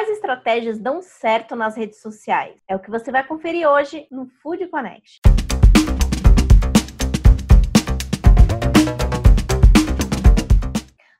Quais 0.00 0.16
estratégias 0.16 0.78
dão 0.78 1.02
certo 1.02 1.54
nas 1.54 1.76
redes 1.76 2.00
sociais? 2.00 2.58
É 2.66 2.74
o 2.74 2.78
que 2.78 2.90
você 2.90 3.12
vai 3.12 3.22
conferir 3.22 3.68
hoje 3.68 4.08
no 4.10 4.26
Food 4.42 4.66
Connect. 4.68 5.20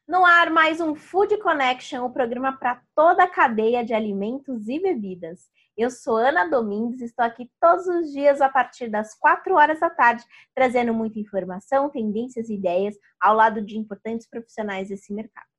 No 0.08 0.24
ar, 0.24 0.48
mais 0.48 0.80
um 0.80 0.94
Food 0.94 1.36
Connection, 1.42 2.02
o 2.02 2.06
um 2.06 2.10
programa 2.10 2.56
para 2.56 2.80
toda 2.96 3.24
a 3.24 3.28
cadeia 3.28 3.84
de 3.84 3.92
alimentos 3.92 4.66
e 4.66 4.80
bebidas. 4.80 5.40
Eu 5.76 5.90
sou 5.90 6.16
Ana 6.16 6.48
Domingues, 6.48 7.02
estou 7.02 7.26
aqui 7.26 7.50
todos 7.60 7.86
os 7.86 8.10
dias 8.10 8.40
a 8.40 8.48
partir 8.48 8.88
das 8.88 9.14
4 9.14 9.56
horas 9.56 9.78
da 9.78 9.90
tarde, 9.90 10.24
trazendo 10.54 10.94
muita 10.94 11.20
informação, 11.20 11.90
tendências 11.90 12.48
e 12.48 12.54
ideias 12.54 12.96
ao 13.20 13.36
lado 13.36 13.60
de 13.60 13.76
importantes 13.76 14.26
profissionais 14.26 14.88
desse 14.88 15.12
mercado. 15.12 15.49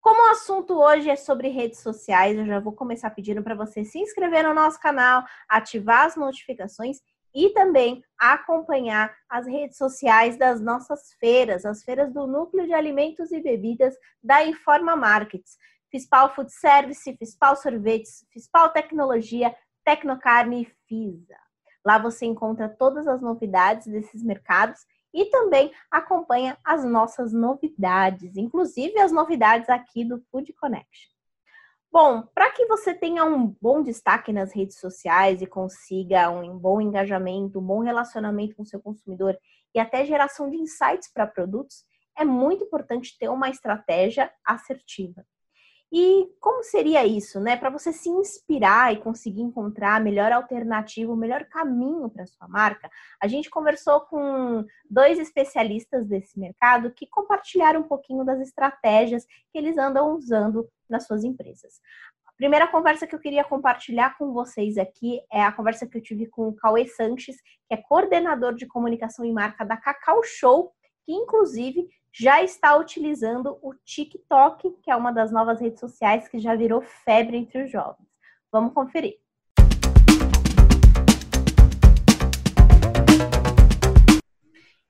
Como 0.00 0.28
o 0.28 0.30
assunto 0.30 0.78
hoje 0.78 1.10
é 1.10 1.16
sobre 1.16 1.48
redes 1.48 1.80
sociais, 1.80 2.38
eu 2.38 2.46
já 2.46 2.60
vou 2.60 2.72
começar 2.72 3.10
pedindo 3.10 3.42
para 3.42 3.54
você 3.54 3.84
se 3.84 3.98
inscrever 3.98 4.44
no 4.44 4.54
nosso 4.54 4.80
canal, 4.80 5.24
ativar 5.48 6.06
as 6.06 6.16
notificações 6.16 6.98
e 7.34 7.50
também 7.50 8.02
acompanhar 8.18 9.14
as 9.28 9.46
redes 9.46 9.76
sociais 9.76 10.38
das 10.38 10.60
nossas 10.60 11.12
feiras, 11.20 11.64
as 11.64 11.82
feiras 11.82 12.12
do 12.12 12.26
Núcleo 12.26 12.66
de 12.66 12.72
Alimentos 12.72 13.32
e 13.32 13.40
Bebidas 13.40 13.94
da 14.22 14.44
Informa 14.44 14.96
Markets, 14.96 15.58
Fispal 15.90 16.34
Food 16.34 16.52
Service, 16.52 17.16
Fispal 17.16 17.56
Sorvetes, 17.56 18.24
Fispal 18.32 18.70
Tecnologia, 18.70 19.54
Tecnocarne 19.84 20.62
e 20.62 20.72
Fisa. 20.86 21.36
Lá 21.84 21.98
você 21.98 22.26
encontra 22.26 22.68
todas 22.68 23.06
as 23.06 23.20
novidades 23.20 23.86
desses 23.86 24.22
mercados 24.22 24.80
e 25.12 25.26
também 25.26 25.72
acompanha 25.90 26.56
as 26.64 26.84
nossas 26.84 27.32
novidades, 27.32 28.36
inclusive 28.36 28.98
as 28.98 29.10
novidades 29.12 29.68
aqui 29.68 30.04
do 30.04 30.20
Food 30.30 30.52
Connection. 30.54 31.10
Bom, 31.90 32.22
para 32.34 32.50
que 32.50 32.66
você 32.66 32.92
tenha 32.92 33.24
um 33.24 33.46
bom 33.60 33.82
destaque 33.82 34.32
nas 34.32 34.54
redes 34.54 34.78
sociais 34.78 35.40
e 35.40 35.46
consiga 35.46 36.28
um 36.28 36.58
bom 36.58 36.80
engajamento, 36.80 37.58
um 37.58 37.66
bom 37.66 37.80
relacionamento 37.80 38.54
com 38.56 38.64
seu 38.64 38.78
consumidor 38.78 39.38
e 39.74 39.80
até 39.80 40.04
geração 40.04 40.50
de 40.50 40.56
insights 40.56 41.10
para 41.12 41.26
produtos, 41.26 41.84
é 42.16 42.24
muito 42.24 42.64
importante 42.64 43.16
ter 43.18 43.28
uma 43.30 43.48
estratégia 43.48 44.30
assertiva. 44.44 45.24
E 45.90 46.28
como 46.38 46.62
seria 46.62 47.06
isso, 47.06 47.40
né? 47.40 47.56
Para 47.56 47.70
você 47.70 47.92
se 47.92 48.10
inspirar 48.10 48.92
e 48.92 49.00
conseguir 49.00 49.40
encontrar 49.40 49.96
a 49.96 50.00
melhor 50.00 50.30
alternativa, 50.32 51.10
o 51.10 51.16
melhor 51.16 51.46
caminho 51.46 52.10
para 52.10 52.26
sua 52.26 52.46
marca, 52.46 52.90
a 53.20 53.26
gente 53.26 53.48
conversou 53.48 54.02
com 54.02 54.66
dois 54.88 55.18
especialistas 55.18 56.06
desse 56.06 56.38
mercado 56.38 56.92
que 56.92 57.06
compartilharam 57.06 57.80
um 57.80 57.88
pouquinho 57.88 58.22
das 58.22 58.38
estratégias 58.40 59.24
que 59.50 59.56
eles 59.56 59.78
andam 59.78 60.14
usando 60.14 60.68
nas 60.90 61.06
suas 61.06 61.24
empresas. 61.24 61.80
A 62.26 62.32
primeira 62.36 62.68
conversa 62.68 63.06
que 63.06 63.14
eu 63.14 63.18
queria 63.18 63.42
compartilhar 63.42 64.16
com 64.18 64.32
vocês 64.32 64.76
aqui 64.76 65.22
é 65.32 65.42
a 65.42 65.50
conversa 65.50 65.86
que 65.86 65.96
eu 65.96 66.02
tive 66.02 66.26
com 66.26 66.48
o 66.48 66.54
Cauê 66.54 66.86
Sanches, 66.86 67.40
que 67.66 67.74
é 67.74 67.78
coordenador 67.78 68.54
de 68.54 68.66
comunicação 68.66 69.24
e 69.24 69.32
marca 69.32 69.64
da 69.64 69.76
Cacau 69.76 70.22
Show, 70.22 70.70
que 71.06 71.12
inclusive 71.12 71.88
já 72.12 72.42
está 72.42 72.76
utilizando 72.76 73.58
o 73.62 73.74
TikTok, 73.74 74.70
que 74.82 74.90
é 74.90 74.96
uma 74.96 75.12
das 75.12 75.30
novas 75.30 75.60
redes 75.60 75.80
sociais 75.80 76.28
que 76.28 76.38
já 76.38 76.54
virou 76.54 76.82
febre 76.82 77.36
entre 77.36 77.64
os 77.64 77.70
jovens. 77.70 78.08
Vamos 78.50 78.72
conferir. 78.72 79.18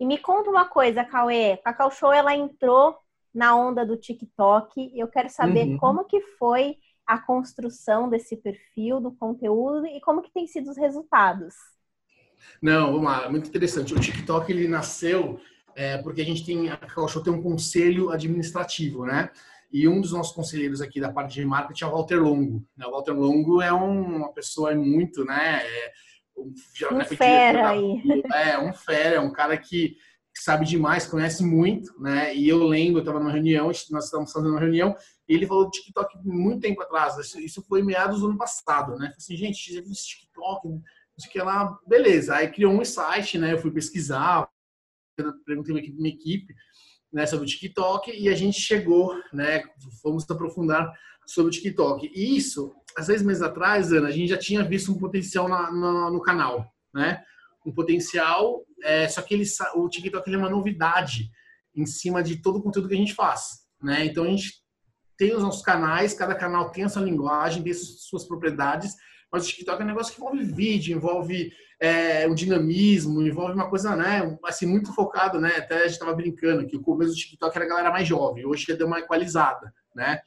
E 0.00 0.06
me 0.06 0.19
conta 0.19 0.48
uma 0.48 0.64
coisa, 0.64 1.05
Cauê. 1.05 1.55
A 1.55 1.56
Cacau 1.58 1.91
Show 1.91 2.12
ela 2.12 2.34
entrou 2.34 2.97
na 3.34 3.56
onda 3.56 3.84
do 3.84 3.97
TikTok. 3.97 4.92
Eu 4.94 5.08
quero 5.08 5.28
saber 5.28 5.66
uhum. 5.66 5.78
como 5.78 6.05
que 6.05 6.20
foi 6.20 6.77
a 7.05 7.19
construção 7.19 8.08
desse 8.08 8.36
perfil, 8.36 9.00
do 9.00 9.10
conteúdo 9.10 9.86
e 9.86 10.00
como 10.00 10.22
que 10.22 10.30
tem 10.30 10.47
sido 10.47 10.70
os 10.70 10.77
resultados. 10.77 11.55
Não, 12.62 12.92
vamos 12.92 13.05
lá, 13.05 13.28
muito 13.28 13.48
interessante. 13.48 13.92
O 13.92 14.00
TikTok 14.00 14.53
ele 14.53 14.69
nasceu 14.69 15.41
é, 15.78 15.97
porque 15.99 16.21
a 16.21 16.25
gente 16.25 16.44
tem, 16.44 16.69
a 16.69 16.77
Cacau 16.77 17.06
tem 17.22 17.33
um 17.33 17.41
conselho 17.41 18.11
administrativo, 18.11 19.06
né? 19.06 19.31
E 19.71 19.87
um 19.87 20.00
dos 20.00 20.11
nossos 20.11 20.34
conselheiros 20.34 20.81
aqui 20.81 21.00
da 21.00 21.12
parte 21.12 21.34
de 21.34 21.44
marketing 21.44 21.84
é 21.84 21.87
o 21.87 21.93
Walter 21.93 22.16
Longo. 22.16 22.66
Né? 22.77 22.84
O 22.84 22.91
Walter 22.91 23.12
Longo 23.12 23.62
é 23.62 23.72
um, 23.72 24.17
uma 24.17 24.33
pessoa 24.33 24.75
muito, 24.75 25.25
né? 25.25 25.62
É, 25.62 25.93
um, 26.37 26.97
um 26.97 27.05
fera 27.05 27.69
aí. 27.69 28.03
É, 28.34 28.59
um 28.59 28.72
fera, 28.72 29.17
é 29.17 29.21
um 29.21 29.31
cara 29.31 29.56
que, 29.56 29.91
que, 30.34 30.43
sabe 30.43 30.67
demais, 30.67 31.06
conhece 31.06 31.44
muito, 31.44 31.93
né? 32.00 32.34
E 32.34 32.49
eu 32.49 32.59
lembro, 32.59 32.99
eu 32.99 33.03
estava 33.03 33.21
numa 33.21 33.31
reunião, 33.31 33.67
nós 33.67 34.05
estávamos 34.05 34.33
fazendo 34.33 34.50
uma 34.50 34.61
reunião, 34.61 34.97
e 35.28 35.34
ele 35.34 35.47
falou 35.47 35.67
do 35.67 35.71
TikTok 35.71 36.19
muito 36.25 36.62
tempo 36.62 36.83
atrás. 36.83 37.17
Isso, 37.37 37.62
foi 37.69 37.84
meados 37.84 38.19
do 38.19 38.27
ano 38.27 38.37
passado, 38.37 38.97
né? 38.97 38.97
Falei 38.97 39.15
assim, 39.17 39.37
gente, 39.37 39.72
já 39.72 39.81
viu 39.81 39.93
esse 39.93 40.09
TikTok? 40.09 40.69
Não 40.71 40.83
sei 41.19 41.28
o 41.28 41.33
que 41.33 41.41
lá, 41.41 41.78
beleza. 41.87 42.34
Aí 42.34 42.50
criou 42.50 42.72
um 42.72 42.84
site, 42.84 43.38
né? 43.38 43.53
Eu 43.53 43.59
fui 43.59 43.71
pesquisar, 43.71 44.49
perguntei 45.45 45.75
uma 45.75 45.81
equipe, 45.81 46.01
minha 46.01 46.15
equipe 46.15 46.55
né, 47.12 47.27
sobre 47.27 47.47
o 47.47 47.49
TikTok 47.49 48.11
e 48.11 48.29
a 48.29 48.34
gente 48.34 48.61
chegou, 48.61 49.15
né, 49.33 49.62
fomos 50.03 50.29
aprofundar 50.31 50.93
sobre 51.27 51.51
o 51.51 51.53
TikTok. 51.53 52.11
E 52.15 52.37
isso, 52.37 52.75
há 52.97 53.03
seis 53.03 53.23
meses 53.23 53.43
atrás, 53.43 53.93
Ana, 53.93 54.09
a 54.09 54.11
gente 54.11 54.29
já 54.29 54.39
tinha 54.39 54.65
visto 54.65 54.91
um 54.93 54.99
potencial 54.99 55.49
na, 55.49 55.71
na, 55.71 56.11
no 56.11 56.23
canal, 56.23 56.67
né? 56.95 57.23
Um 57.67 57.73
potencial, 57.73 58.65
é, 58.83 59.06
só 59.09 59.21
que 59.21 59.34
ele, 59.34 59.45
o 59.75 59.89
TikTok 59.89 60.27
ele 60.29 60.37
é 60.37 60.39
uma 60.39 60.49
novidade 60.49 61.31
em 61.75 61.85
cima 61.85 62.23
de 62.23 62.41
todo 62.41 62.59
o 62.59 62.62
conteúdo 62.62 62.89
que 62.89 62.95
a 62.95 62.99
gente 62.99 63.15
faz, 63.15 63.61
né? 63.83 64.06
Então 64.06 64.25
a 64.25 64.29
gente 64.29 64.62
tem 65.19 65.35
os 65.35 65.43
nossos 65.43 65.62
canais, 65.62 66.15
cada 66.15 66.35
canal 66.35 66.71
tem 66.71 66.85
a 66.85 66.89
sua 66.89 67.03
linguagem, 67.03 67.62
tem 67.62 67.75
suas 67.75 68.25
propriedades, 68.27 68.95
mas 69.31 69.45
o 69.45 69.49
TikTok 69.49 69.83
é 69.83 69.85
um 69.85 69.89
negócio 69.89 70.15
que 70.15 70.21
envolve 70.21 70.45
vídeo, 70.45 70.97
envolve 70.97 71.53
é, 71.81 72.27
o 72.27 72.34
dinamismo, 72.34 73.22
envolve 73.22 73.55
uma 73.55 73.69
coisa, 73.69 73.94
né, 73.94 74.37
assim, 74.44 74.66
muito 74.66 74.93
focado, 74.93 75.41
né, 75.41 75.56
até 75.56 75.77
a 75.77 75.83
gente 75.83 75.93
estava 75.93 76.15
brincando 76.15 76.66
que 76.66 76.77
o 76.77 76.83
começo 76.83 77.12
do 77.12 77.16
TikTok 77.16 77.56
era 77.56 77.65
a 77.65 77.69
galera 77.69 77.91
mais 77.91 78.06
jovem, 78.06 78.44
hoje 78.44 78.65
já 78.69 78.75
deu 78.75 78.87
uma 78.87 78.99
equalizada, 78.99 79.72
né, 79.94 80.21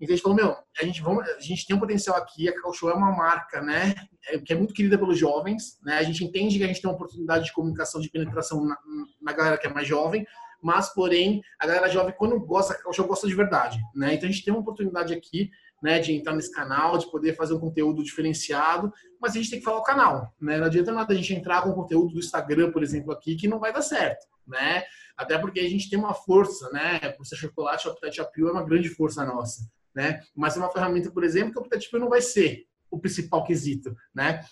então 0.00 0.12
a 0.12 0.16
gente 0.16 0.22
falou, 0.22 0.36
meu, 0.36 0.56
a 0.80 0.84
gente, 0.84 1.02
vamos, 1.02 1.28
a 1.28 1.40
gente 1.40 1.66
tem 1.66 1.74
um 1.74 1.80
potencial 1.80 2.16
aqui, 2.16 2.48
a 2.48 2.52
Cacau 2.52 2.72
é 2.90 2.94
uma 2.94 3.12
marca, 3.12 3.60
né, 3.60 3.94
é, 4.28 4.38
que 4.38 4.52
é 4.52 4.56
muito 4.56 4.74
querida 4.74 4.98
pelos 4.98 5.18
jovens, 5.18 5.78
né, 5.84 5.98
a 5.98 6.02
gente 6.02 6.24
entende 6.24 6.58
que 6.58 6.64
a 6.64 6.66
gente 6.66 6.82
tem 6.82 6.90
uma 6.90 6.96
oportunidade 6.96 7.44
de 7.44 7.52
comunicação, 7.52 8.00
de 8.00 8.10
penetração 8.10 8.64
na, 8.64 8.76
na 9.22 9.32
galera 9.32 9.56
que 9.56 9.66
é 9.68 9.72
mais 9.72 9.86
jovem, 9.86 10.26
mas, 10.60 10.92
porém, 10.92 11.40
a 11.60 11.66
galera 11.68 11.88
jovem, 11.88 12.12
quando 12.18 12.40
gosta, 12.40 12.74
a 12.74 12.76
Cacau 12.76 13.06
gosta 13.06 13.28
de 13.28 13.34
verdade, 13.36 13.78
né, 13.94 14.14
então 14.14 14.28
a 14.28 14.32
gente 14.32 14.44
tem 14.44 14.52
uma 14.52 14.62
oportunidade 14.62 15.14
aqui 15.14 15.48
né, 15.82 15.98
de 15.98 16.12
entrar 16.12 16.34
nesse 16.34 16.52
canal, 16.52 16.98
de 16.98 17.10
poder 17.10 17.34
fazer 17.34 17.54
um 17.54 17.60
conteúdo 17.60 18.02
diferenciado, 18.02 18.92
mas 19.20 19.32
a 19.32 19.34
gente 19.36 19.50
tem 19.50 19.58
que 19.58 19.64
falar 19.64 19.78
o 19.78 19.84
canal, 19.84 20.34
né? 20.40 20.58
Não 20.58 20.66
adianta 20.66 20.92
nada 20.92 21.12
a 21.12 21.16
gente 21.16 21.34
entrar 21.34 21.62
com 21.62 21.72
conteúdo 21.72 22.14
do 22.14 22.18
Instagram, 22.18 22.70
por 22.72 22.82
exemplo, 22.82 23.12
aqui, 23.12 23.36
que 23.36 23.48
não 23.48 23.60
vai 23.60 23.72
dar 23.72 23.82
certo, 23.82 24.26
né? 24.46 24.82
Até 25.16 25.38
porque 25.38 25.60
a 25.60 25.68
gente 25.68 25.88
tem 25.88 25.98
uma 25.98 26.14
força, 26.14 26.70
né? 26.70 26.98
Por 27.16 27.24
ser 27.24 27.36
chocolate, 27.36 27.88
o 27.88 27.92
Appetite 27.92 28.20
é 28.20 28.44
uma 28.44 28.64
grande 28.64 28.88
força 28.88 29.24
nossa, 29.24 29.68
né? 29.94 30.20
Mas 30.34 30.56
é 30.56 30.60
uma 30.60 30.70
ferramenta, 30.70 31.10
por 31.10 31.24
exemplo, 31.24 31.52
que 31.52 31.58
o 31.58 31.62
Appetite 31.62 31.98
não 31.98 32.08
vai 32.08 32.20
ser 32.20 32.64
o 32.90 32.98
principal 32.98 33.44
quesito, 33.44 33.94
né? 34.14 34.44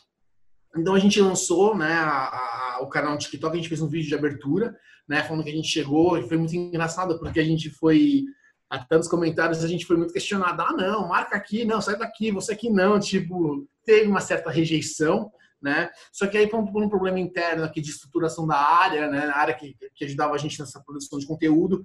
Então 0.77 0.95
a 0.95 0.99
gente 0.99 1.21
lançou, 1.21 1.77
né, 1.77 1.93
a, 1.93 2.77
a, 2.77 2.79
o 2.83 2.89
canal 2.89 3.17
TikTok, 3.17 3.53
a 3.53 3.57
gente 3.57 3.69
fez 3.69 3.81
um 3.81 3.89
vídeo 3.89 4.09
de 4.09 4.15
abertura, 4.15 4.77
né, 5.09 5.23
falando 5.23 5.45
que 5.45 5.51
a 5.51 5.55
gente 5.55 5.69
chegou 5.69 6.19
e 6.19 6.29
foi 6.29 6.37
muito 6.37 6.55
engraçado 6.55 7.19
porque 7.19 7.41
a 7.41 7.45
gente 7.45 7.71
foi 7.71 8.25
até 8.69 8.97
nos 8.97 9.09
comentários 9.09 9.63
a 9.63 9.69
gente 9.69 9.87
foi 9.87 9.97
muito 9.97 10.13
questionado. 10.13 10.61
Ah, 10.63 10.73
não, 10.73 11.09
marca 11.09 11.37
aqui, 11.37 11.65
não, 11.65 11.81
sai 11.81 11.97
daqui, 11.97 12.31
você 12.31 12.53
aqui 12.53 12.69
não. 12.69 12.99
Tipo, 12.99 13.67
teve 13.85 14.09
uma 14.09 14.21
certa 14.21 14.51
rejeição, 14.51 15.31
né? 15.63 15.91
Só 16.13 16.27
que 16.27 16.37
aí 16.37 16.49
por 16.49 16.61
um, 16.61 16.89
problema 16.89 17.21
interno 17.21 17.65
aqui 17.65 17.81
de 17.81 17.91
estruturação 17.91 18.47
da 18.47 18.57
área, 18.57 19.09
né? 19.09 19.27
A 19.27 19.39
área 19.39 19.55
que, 19.55 19.77
que 19.95 20.05
ajudava 20.05 20.35
a 20.35 20.39
gente 20.39 20.59
nessa 20.59 20.81
produção 20.81 21.19
de 21.19 21.27
conteúdo, 21.27 21.85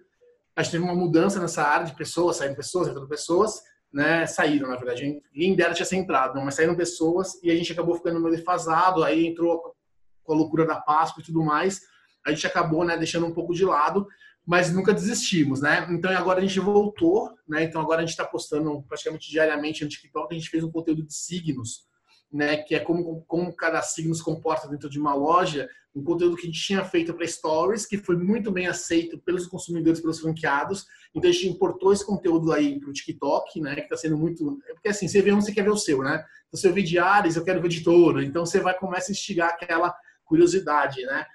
a 0.55 0.63
gente 0.63 0.71
teve 0.71 0.83
uma 0.83 0.95
mudança 0.95 1.39
nessa 1.39 1.63
área 1.63 1.85
de 1.85 1.95
pessoas, 1.95 2.37
saíram 2.37 2.55
pessoas, 2.55 2.87
entrando 2.87 3.07
pessoas, 3.07 3.61
né? 3.93 4.25
Saíram, 4.25 4.67
na 4.67 4.75
verdade. 4.75 5.21
Ninguém 5.33 5.55
dera 5.55 5.73
tinha 5.73 5.99
entrado, 5.99 6.41
mas 6.41 6.55
saíram 6.55 6.75
pessoas 6.75 7.41
e 7.43 7.51
a 7.51 7.55
gente 7.55 7.71
acabou 7.71 7.95
ficando 7.95 8.19
meio 8.19 8.35
defasado. 8.35 9.03
Aí 9.03 9.27
entrou 9.27 9.75
com 10.23 10.33
a 10.33 10.35
loucura 10.35 10.65
da 10.65 10.81
Páscoa 10.81 11.21
e 11.21 11.25
tudo 11.25 11.43
mais. 11.43 11.81
A 12.25 12.31
gente 12.31 12.45
acabou, 12.45 12.83
né, 12.83 12.97
deixando 12.97 13.25
um 13.25 13.33
pouco 13.33 13.53
de 13.53 13.65
lado 13.65 14.07
mas 14.51 14.69
nunca 14.69 14.93
desistimos, 14.93 15.61
né? 15.61 15.87
Então 15.89 16.11
agora 16.11 16.39
a 16.39 16.41
gente 16.41 16.59
voltou, 16.59 17.33
né? 17.47 17.63
Então 17.63 17.79
agora 17.79 17.99
a 17.99 18.01
gente 18.01 18.09
está 18.09 18.25
postando 18.25 18.83
praticamente 18.83 19.31
diariamente 19.31 19.81
no 19.81 19.89
TikTok. 19.89 20.27
A 20.29 20.37
gente 20.37 20.49
fez 20.49 20.61
um 20.61 20.69
conteúdo 20.69 21.03
de 21.03 21.13
signos, 21.13 21.85
né? 22.29 22.57
Que 22.57 22.75
é 22.75 22.79
como, 22.81 23.23
como 23.29 23.55
cada 23.55 23.81
signo 23.81 24.13
se 24.13 24.21
comporta 24.21 24.67
dentro 24.67 24.89
de 24.89 24.99
uma 24.99 25.13
loja. 25.13 25.69
Um 25.95 26.03
conteúdo 26.03 26.35
que 26.35 26.41
a 26.41 26.45
gente 26.47 26.61
tinha 26.61 26.83
feito 26.83 27.13
para 27.13 27.25
Stories, 27.25 27.85
que 27.85 27.97
foi 27.97 28.17
muito 28.17 28.51
bem 28.51 28.67
aceito 28.67 29.17
pelos 29.19 29.47
consumidores, 29.47 30.01
pelos 30.01 30.19
franqueados. 30.19 30.85
Então 31.15 31.29
a 31.29 31.33
gente 31.33 31.47
importou 31.47 31.93
esse 31.93 32.05
conteúdo 32.05 32.51
aí 32.51 32.77
para 32.77 32.89
o 32.89 32.93
TikTok, 32.93 33.61
né? 33.61 33.75
Que 33.75 33.81
está 33.83 33.95
sendo 33.95 34.17
muito. 34.17 34.59
Porque 34.73 34.89
assim, 34.89 35.07
você 35.07 35.21
vê 35.21 35.31
um, 35.31 35.39
você 35.39 35.53
quer 35.53 35.63
ver 35.63 35.71
o 35.71 35.77
seu, 35.77 36.03
né? 36.03 36.25
Então, 36.49 36.59
se 36.59 36.67
eu 36.67 36.73
ver 36.73 36.83
de 36.83 36.99
Ares, 36.99 37.37
eu 37.37 37.45
quero 37.45 37.61
ver 37.61 37.69
de 37.69 37.85
touro. 37.85 38.21
Então 38.21 38.45
você 38.45 38.59
vai 38.59 38.77
começar 38.77 39.11
a 39.11 39.13
instigar 39.13 39.51
aquela 39.51 39.95
curiosidade, 40.25 41.01
né? 41.03 41.25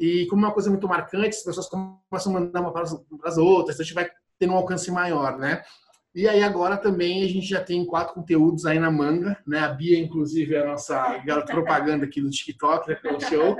E 0.00 0.26
como 0.28 0.42
é 0.46 0.48
uma 0.48 0.54
coisa 0.54 0.70
muito 0.70 0.88
marcante, 0.88 1.36
as 1.36 1.44
pessoas 1.44 1.68
começam 1.68 2.34
a 2.34 2.40
mandar 2.40 2.62
uma 2.62 2.72
para 2.72 2.84
as 2.84 3.36
outras, 3.36 3.76
então 3.76 3.82
a 3.82 3.84
gente 3.84 3.94
vai 3.94 4.10
tendo 4.38 4.54
um 4.54 4.56
alcance 4.56 4.90
maior, 4.90 5.38
né? 5.38 5.62
E 6.14 6.26
aí 6.26 6.42
agora 6.42 6.78
também 6.78 7.22
a 7.22 7.28
gente 7.28 7.46
já 7.46 7.62
tem 7.62 7.84
quatro 7.84 8.14
conteúdos 8.14 8.64
aí 8.64 8.78
na 8.78 8.90
manga, 8.90 9.36
né? 9.46 9.58
A 9.58 9.68
Bia, 9.68 9.98
inclusive, 9.98 10.54
é 10.54 10.62
a 10.62 10.66
nossa 10.66 11.18
garota 11.18 11.52
propaganda 11.52 12.06
aqui 12.06 12.22
do 12.22 12.30
TikTok, 12.30 12.88
né? 12.88 12.94
Pelo 12.94 13.20
show. 13.20 13.56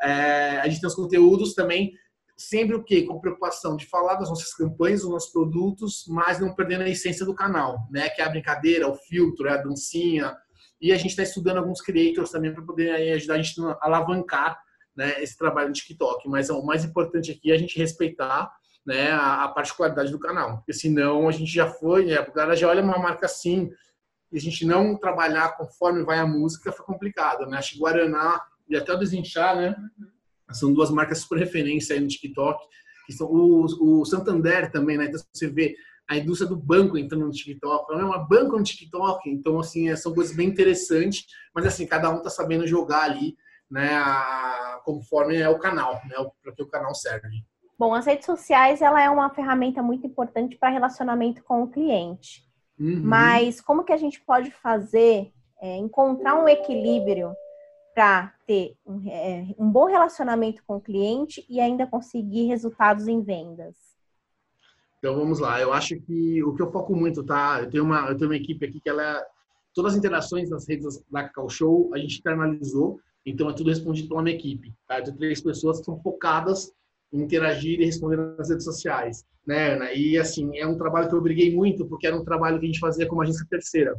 É, 0.00 0.58
a 0.60 0.66
gente 0.66 0.80
tem 0.80 0.88
os 0.88 0.96
conteúdos 0.96 1.54
também, 1.54 1.92
sempre 2.36 2.74
o 2.74 2.82
quê? 2.82 3.02
Com 3.02 3.20
preocupação 3.20 3.76
de 3.76 3.84
falar 3.86 4.14
das 4.14 4.30
nossas 4.30 4.54
campanhas, 4.54 5.02
dos 5.02 5.10
nossos 5.10 5.30
produtos, 5.30 6.06
mas 6.08 6.40
não 6.40 6.54
perdendo 6.54 6.84
a 6.84 6.88
essência 6.88 7.26
do 7.26 7.34
canal, 7.34 7.86
né? 7.90 8.08
Que 8.08 8.22
é 8.22 8.24
a 8.24 8.30
brincadeira, 8.30 8.88
o 8.88 8.94
filtro, 8.94 9.46
é 9.46 9.52
a 9.52 9.62
dancinha. 9.62 10.34
E 10.80 10.90
a 10.90 10.96
gente 10.96 11.10
está 11.10 11.22
estudando 11.22 11.58
alguns 11.58 11.82
creators 11.82 12.30
também 12.30 12.52
para 12.52 12.64
poder 12.64 13.12
ajudar 13.12 13.34
a 13.34 13.42
gente 13.42 13.60
a 13.60 13.78
alavancar 13.82 14.58
né, 14.96 15.22
esse 15.22 15.36
trabalho 15.36 15.68
no 15.68 15.74
TikTok. 15.74 16.28
Mas 16.28 16.50
o 16.50 16.62
mais 16.62 16.84
importante 16.84 17.30
aqui 17.30 17.50
é 17.50 17.54
a 17.54 17.58
gente 17.58 17.78
respeitar 17.78 18.52
né, 18.84 19.10
a, 19.12 19.44
a, 19.44 19.48
particularidade 19.48 20.10
do 20.10 20.18
canal. 20.18 20.58
Porque 20.58 20.72
senão 20.72 21.28
a 21.28 21.32
gente 21.32 21.52
já 21.52 21.68
foi, 21.68 22.06
né, 22.06 22.20
o 22.20 22.32
cara 22.32 22.56
já 22.56 22.68
olha 22.68 22.82
uma 22.82 22.98
marca 22.98 23.26
assim, 23.26 23.70
e 24.32 24.38
a 24.38 24.40
gente 24.40 24.64
não 24.64 24.96
trabalhar 24.96 25.56
conforme 25.56 26.02
vai 26.02 26.18
a 26.18 26.26
música, 26.26 26.72
fica 26.72 26.84
complicado, 26.84 27.46
né? 27.46 27.58
Acho 27.58 27.74
que 27.74 27.78
Guaraná 27.78 28.40
e 28.66 28.74
até 28.74 28.92
o 28.92 28.96
Desinchar, 28.96 29.54
né? 29.54 29.76
São 30.50 30.72
duas 30.72 30.90
marcas 30.90 31.18
super 31.18 31.38
referência 31.38 31.94
aí 31.94 32.00
no 32.00 32.08
TikTok, 32.08 32.64
que 33.06 33.12
são 33.12 33.26
o, 33.26 34.00
o 34.00 34.04
Santander 34.06 34.72
também, 34.72 34.96
né? 34.96 35.04
Então 35.04 35.20
você 35.32 35.48
vê 35.48 35.76
a 36.08 36.16
indústria 36.16 36.48
do 36.48 36.56
banco 36.56 36.96
entrando 36.98 37.26
no 37.26 37.30
TikTok, 37.30 37.92
é 37.92 37.96
uma 37.96 38.18
banca 38.18 38.56
no 38.56 38.62
TikTok, 38.62 39.28
então 39.30 39.60
assim, 39.60 39.88
é, 39.88 39.96
são 39.96 40.14
coisas 40.14 40.34
bem 40.34 40.48
interessantes, 40.48 41.26
mas 41.54 41.66
assim, 41.66 41.86
cada 41.86 42.10
um 42.10 42.22
tá 42.22 42.30
sabendo 42.30 42.66
jogar 42.66 43.02
ali, 43.02 43.36
né, 43.72 43.94
a, 43.94 44.80
conforme 44.84 45.38
é 45.38 45.48
o 45.48 45.58
canal, 45.58 45.94
né, 46.04 46.14
para 46.42 46.52
que 46.52 46.62
o 46.62 46.68
canal 46.68 46.94
serve. 46.94 47.42
Bom, 47.78 47.94
as 47.94 48.04
redes 48.04 48.26
sociais 48.26 48.82
ela 48.82 49.02
é 49.02 49.08
uma 49.08 49.30
ferramenta 49.30 49.82
muito 49.82 50.06
importante 50.06 50.56
para 50.56 50.68
relacionamento 50.68 51.42
com 51.42 51.62
o 51.62 51.68
cliente. 51.68 52.44
Uhum. 52.78 53.00
Mas 53.02 53.60
como 53.60 53.82
que 53.82 53.92
a 53.92 53.96
gente 53.96 54.20
pode 54.20 54.50
fazer 54.50 55.32
é, 55.60 55.76
encontrar 55.78 56.34
um 56.34 56.46
equilíbrio 56.46 57.34
para 57.94 58.32
ter 58.46 58.76
um, 58.86 59.08
é, 59.08 59.46
um, 59.58 59.70
bom 59.70 59.86
relacionamento 59.86 60.62
com 60.66 60.76
o 60.76 60.80
cliente 60.80 61.44
e 61.48 61.58
ainda 61.58 61.86
conseguir 61.86 62.46
resultados 62.46 63.08
em 63.08 63.22
vendas? 63.22 63.74
Então 64.98 65.16
vamos 65.16 65.40
lá. 65.40 65.60
Eu 65.60 65.72
acho 65.72 65.98
que 66.00 66.42
o 66.44 66.54
que 66.54 66.62
eu 66.62 66.70
foco 66.70 66.94
muito, 66.94 67.24
tá? 67.24 67.60
Eu 67.60 67.70
tenho 67.70 67.84
uma, 67.84 68.08
eu 68.08 68.16
tenho 68.16 68.30
uma 68.30 68.36
equipe 68.36 68.66
aqui 68.66 68.80
que 68.80 68.88
ela 68.88 69.02
é, 69.02 69.26
todas 69.74 69.92
as 69.92 69.98
interações 69.98 70.50
nas 70.50 70.68
redes 70.68 71.02
da 71.10 71.24
Cacau 71.24 71.48
Show 71.48 71.90
a 71.94 71.98
gente 71.98 72.18
internalizou, 72.18 73.00
então 73.24 73.48
é 73.48 73.52
tudo 73.52 73.70
respondido 73.70 74.08
pela 74.08 74.22
minha 74.22 74.36
equipe. 74.36 74.74
Tá? 74.86 74.98
Eu 74.98 75.04
tenho 75.04 75.16
três 75.16 75.40
pessoas 75.40 75.78
que 75.78 75.84
são 75.84 76.00
focadas 76.00 76.72
interagir 77.12 77.80
e 77.80 77.84
responder 77.84 78.16
nas 78.16 78.48
redes 78.48 78.64
sociais, 78.64 79.24
né, 79.46 79.74
Ana? 79.74 79.92
E 79.92 80.18
assim, 80.18 80.56
é 80.56 80.66
um 80.66 80.78
trabalho 80.78 81.08
que 81.08 81.14
eu 81.14 81.20
briguei 81.20 81.54
muito, 81.54 81.86
porque 81.86 82.06
era 82.06 82.16
um 82.16 82.24
trabalho 82.24 82.58
que 82.58 82.64
a 82.64 82.68
gente 82.68 82.80
fazia 82.80 83.06
como 83.06 83.20
agência 83.20 83.46
terceira, 83.48 83.94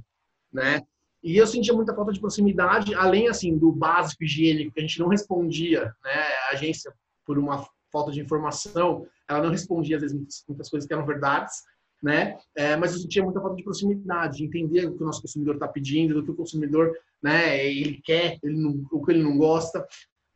né? 0.52 0.82
E 1.24 1.38
eu 1.38 1.48
sentia 1.48 1.74
muita 1.74 1.96
falta 1.96 2.12
de 2.12 2.20
proximidade, 2.20 2.94
além 2.96 3.28
assim 3.28 3.58
do 3.58 3.72
básico 3.72 4.24
higiênico 4.24 4.74
que 4.74 4.80
a 4.80 4.82
gente 4.82 5.00
não 5.00 5.08
respondia, 5.08 5.94
né? 6.04 6.22
A 6.50 6.54
agência 6.54 6.92
por 7.26 7.38
uma 7.38 7.66
falta 7.92 8.12
de 8.12 8.20
informação, 8.20 9.06
ela 9.30 9.44
não 9.44 9.52
respondia 9.52 9.98
às 9.98 10.02
vezes 10.02 10.44
muitas 10.48 10.70
coisas 10.70 10.88
que 10.88 10.94
eram 10.94 11.06
verdades, 11.06 11.62
né? 12.04 12.38
É, 12.54 12.76
mas 12.76 12.92
eu 12.92 13.00
sentia 13.00 13.24
muita 13.24 13.40
falta 13.40 13.56
de 13.56 13.64
proximidade, 13.64 14.38
de 14.38 14.46
entender 14.46 14.86
o 14.86 14.94
que 14.94 15.02
o 15.02 15.06
nosso 15.06 15.22
consumidor 15.22 15.56
está 15.56 15.70
pedindo, 15.70 16.16
do 16.16 16.24
que 16.24 16.32
o 16.32 16.36
consumidor, 16.36 16.94
né? 17.22 17.66
Ele 17.66 18.02
quer, 18.04 18.38
ele 18.44 18.58
não, 18.58 18.86
o 18.92 19.04
que 19.04 19.14
ele 19.14 19.24
não 19.24 19.38
gosta. 19.38 19.88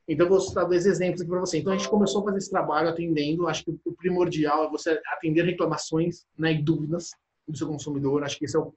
Então, 0.07 0.25
eu 0.25 0.29
vou 0.29 0.39
citar 0.39 0.65
dois 0.65 0.85
exemplos 0.85 1.19
aqui 1.19 1.29
para 1.29 1.41
você. 1.41 1.57
Então, 1.57 1.73
a 1.73 1.77
gente 1.77 1.89
começou 1.89 2.21
a 2.21 2.23
fazer 2.23 2.37
esse 2.37 2.49
trabalho 2.49 2.87
atendendo. 2.87 3.45
Acho 3.49 3.65
que 3.65 3.77
o 3.83 3.91
primordial 3.91 4.63
é 4.63 4.69
você 4.69 5.01
atender 5.07 5.43
reclamações 5.43 6.25
né, 6.39 6.53
e 6.53 6.63
dúvidas 6.63 7.09
do 7.45 7.57
seu 7.57 7.67
consumidor. 7.67 8.23
Acho 8.23 8.39
que 8.39 8.45
esse 8.45 8.55
é 8.55 8.59
o 8.59 8.73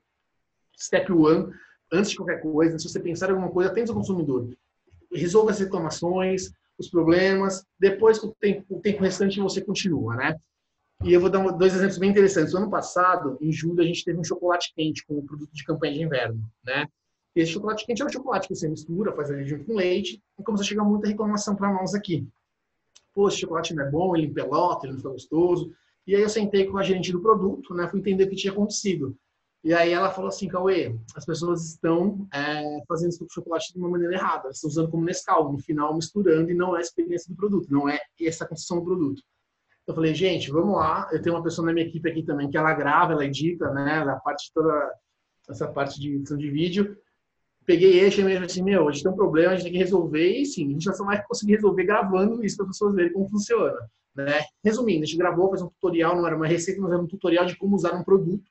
step 0.76 1.12
one. 1.12 1.52
Antes 1.92 2.10
de 2.10 2.16
qualquer 2.16 2.42
coisa, 2.42 2.76
se 2.76 2.88
você 2.88 2.98
pensar 2.98 3.28
em 3.28 3.30
alguma 3.30 3.52
coisa, 3.52 3.70
atende 3.70 3.92
o 3.92 3.94
consumidor. 3.94 4.48
Resolva 5.12 5.52
as 5.52 5.60
reclamações, 5.60 6.50
os 6.76 6.88
problemas. 6.88 7.64
Depois, 7.78 8.18
com 8.18 8.26
o 8.26 8.34
tempo, 8.40 8.64
o 8.68 8.80
tempo 8.80 9.02
restante, 9.04 9.40
você 9.40 9.60
continua, 9.60 10.16
né? 10.16 10.36
E 11.02 11.14
eu 11.14 11.20
vou 11.20 11.30
dar 11.30 11.42
dois 11.52 11.74
exemplos 11.74 11.96
bem 11.96 12.10
interessantes. 12.10 12.52
No 12.52 12.60
ano 12.60 12.70
passado, 12.70 13.38
em 13.40 13.50
julho, 13.50 13.80
a 13.80 13.86
gente 13.86 14.04
teve 14.04 14.18
um 14.18 14.24
chocolate 14.24 14.72
quente 14.74 15.04
como 15.06 15.24
produto 15.24 15.50
de 15.50 15.64
campanha 15.64 15.94
de 15.94 16.02
inverno, 16.02 16.42
né? 16.62 16.86
Esse 17.34 17.52
chocolate 17.52 17.86
quente 17.86 18.02
é 18.02 18.04
um 18.04 18.10
chocolate 18.10 18.48
que 18.48 18.54
você 18.54 18.68
mistura, 18.68 19.12
faz 19.12 19.30
ali 19.30 19.44
junto 19.46 19.64
com 19.64 19.76
leite, 19.76 20.22
e 20.38 20.42
começa 20.42 20.62
a 20.62 20.66
chegar 20.66 20.84
muita 20.84 21.08
reclamação 21.08 21.56
para 21.56 21.72
nós 21.72 21.94
aqui. 21.94 22.28
Pô, 23.14 23.28
esse 23.28 23.38
chocolate 23.38 23.74
não 23.74 23.84
é 23.84 23.90
bom, 23.90 24.14
ele 24.14 24.26
empelota, 24.26 24.84
ele 24.84 24.92
não 24.92 24.98
fica 24.98 25.10
gostoso. 25.10 25.72
E 26.06 26.14
aí 26.14 26.20
eu 26.20 26.28
sentei 26.28 26.66
com 26.66 26.76
a 26.76 26.82
gerente 26.82 27.12
do 27.12 27.20
produto, 27.20 27.72
né, 27.72 27.88
fui 27.88 28.00
entender 28.00 28.24
o 28.24 28.28
que 28.28 28.36
tinha 28.36 28.52
acontecido. 28.52 29.16
E 29.62 29.72
aí 29.72 29.92
ela 29.92 30.10
falou 30.10 30.28
assim, 30.28 30.48
Cauê, 30.48 30.96
as 31.14 31.24
pessoas 31.24 31.66
estão 31.66 32.26
é, 32.32 32.82
fazendo 32.88 33.10
esse 33.10 33.26
chocolate 33.30 33.72
de 33.72 33.78
uma 33.78 33.90
maneira 33.90 34.14
errada. 34.14 34.44
Elas 34.44 34.56
estão 34.56 34.68
usando 34.68 34.90
como 34.90 35.04
Nescau, 35.04 35.52
no 35.52 35.58
final 35.58 35.94
misturando 35.94 36.50
e 36.50 36.54
não 36.54 36.74
é 36.74 36.78
a 36.78 36.82
experiência 36.82 37.32
do 37.32 37.36
produto, 37.36 37.70
não 37.70 37.88
é 37.88 37.98
essa 38.20 38.46
construção 38.46 38.78
do 38.78 38.84
produto. 38.84 39.22
Eu 39.90 39.94
falei, 39.94 40.14
gente, 40.14 40.50
vamos 40.50 40.76
lá. 40.76 41.08
Eu 41.12 41.20
tenho 41.20 41.34
uma 41.34 41.42
pessoa 41.42 41.66
na 41.66 41.72
minha 41.72 41.86
equipe 41.86 42.08
aqui 42.08 42.22
também 42.22 42.48
que 42.48 42.56
ela 42.56 42.72
grava, 42.74 43.12
ela 43.12 43.24
edita, 43.24 43.70
né, 43.72 43.98
a 43.98 44.16
parte 44.16 44.50
toda 44.54 44.92
essa 45.48 45.66
parte 45.68 46.00
de 46.00 46.14
edição 46.14 46.36
de 46.36 46.50
vídeo 46.50 46.96
peguei 47.70 48.00
eixo 48.00 48.20
e 48.20 48.24
mesmo 48.24 48.44
assim, 48.44 48.64
meu, 48.64 48.88
a 48.88 48.90
gente 48.90 49.04
tem 49.04 49.12
um 49.12 49.16
problema, 49.16 49.52
a 49.52 49.54
gente 49.54 49.64
tem 49.64 49.72
que 49.72 49.78
resolver 49.78 50.28
e 50.28 50.44
sim, 50.44 50.68
a 50.68 50.72
gente 50.72 50.96
só 50.96 51.04
vai 51.04 51.22
conseguir 51.24 51.54
resolver 51.54 51.84
gravando 51.84 52.44
isso 52.44 52.56
para 52.56 52.66
as 52.66 52.72
pessoas 52.72 52.94
verem 52.96 53.12
como 53.12 53.28
funciona. 53.28 53.78
Né? 54.12 54.42
Resumindo, 54.64 55.04
a 55.04 55.06
gente 55.06 55.16
gravou, 55.16 55.50
fez 55.50 55.62
um 55.62 55.68
tutorial, 55.68 56.16
não 56.16 56.26
era 56.26 56.34
uma 56.34 56.48
receita, 56.48 56.80
mas 56.80 56.90
era 56.90 57.00
um 57.00 57.06
tutorial 57.06 57.46
de 57.46 57.56
como 57.56 57.76
usar 57.76 57.94
um 57.94 58.02
produto. 58.02 58.42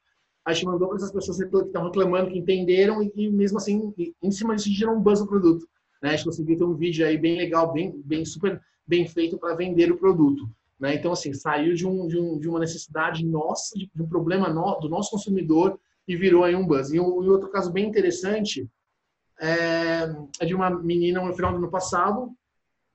A 0.46 0.54
gente 0.54 0.66
mandou 0.66 0.88
para 0.88 0.98
essas 0.98 1.12
pessoas 1.12 1.38
que 1.38 1.44
estavam 1.44 1.90
reclamando, 1.90 2.32
que 2.32 2.38
entenderam 2.38 3.04
e, 3.04 3.12
e 3.14 3.30
mesmo 3.30 3.58
assim, 3.58 3.94
em 4.24 4.32
cima 4.32 4.56
disso, 4.56 4.72
gerou 4.72 4.96
um 4.96 5.02
buzz 5.02 5.20
no 5.20 5.28
produto. 5.28 5.68
Né? 6.02 6.12
A 6.12 6.16
gente 6.16 6.26
conseguiu 6.26 6.58
ter 6.58 6.64
um 6.64 6.76
vídeo 6.76 7.06
aí 7.06 7.18
bem 7.18 7.38
legal, 7.38 7.74
bem, 7.74 8.02
bem 8.06 8.24
super 8.24 8.62
bem 8.88 9.06
feito 9.06 9.38
para 9.38 9.54
vender 9.54 9.92
o 9.92 9.98
produto. 9.98 10.50
Né? 10.80 10.96
Então, 10.96 11.12
assim, 11.12 11.34
saiu 11.34 11.74
de, 11.74 11.86
um, 11.86 12.08
de, 12.08 12.18
um, 12.18 12.40
de 12.40 12.48
uma 12.48 12.60
necessidade 12.60 13.26
nossa, 13.26 13.78
de, 13.78 13.90
um 14.00 14.08
problema 14.08 14.48
no, 14.50 14.80
do 14.80 14.88
nosso 14.88 15.12
consumidor 15.12 15.80
e 16.08 16.16
virou 16.16 16.44
aí 16.44 16.56
um 16.56 16.66
buzz. 16.66 16.92
E, 16.92 17.00
um, 17.00 17.24
e 17.24 17.30
outro 17.30 17.50
caso 17.50 17.72
bem 17.72 17.88
interessante 17.88 18.68
é, 19.40 20.10
é 20.40 20.46
de 20.46 20.56
uma 20.56 20.70
menina 20.70 21.22
no 21.22 21.34
final 21.34 21.52
do 21.52 21.58
ano 21.58 21.70
passado. 21.70 22.32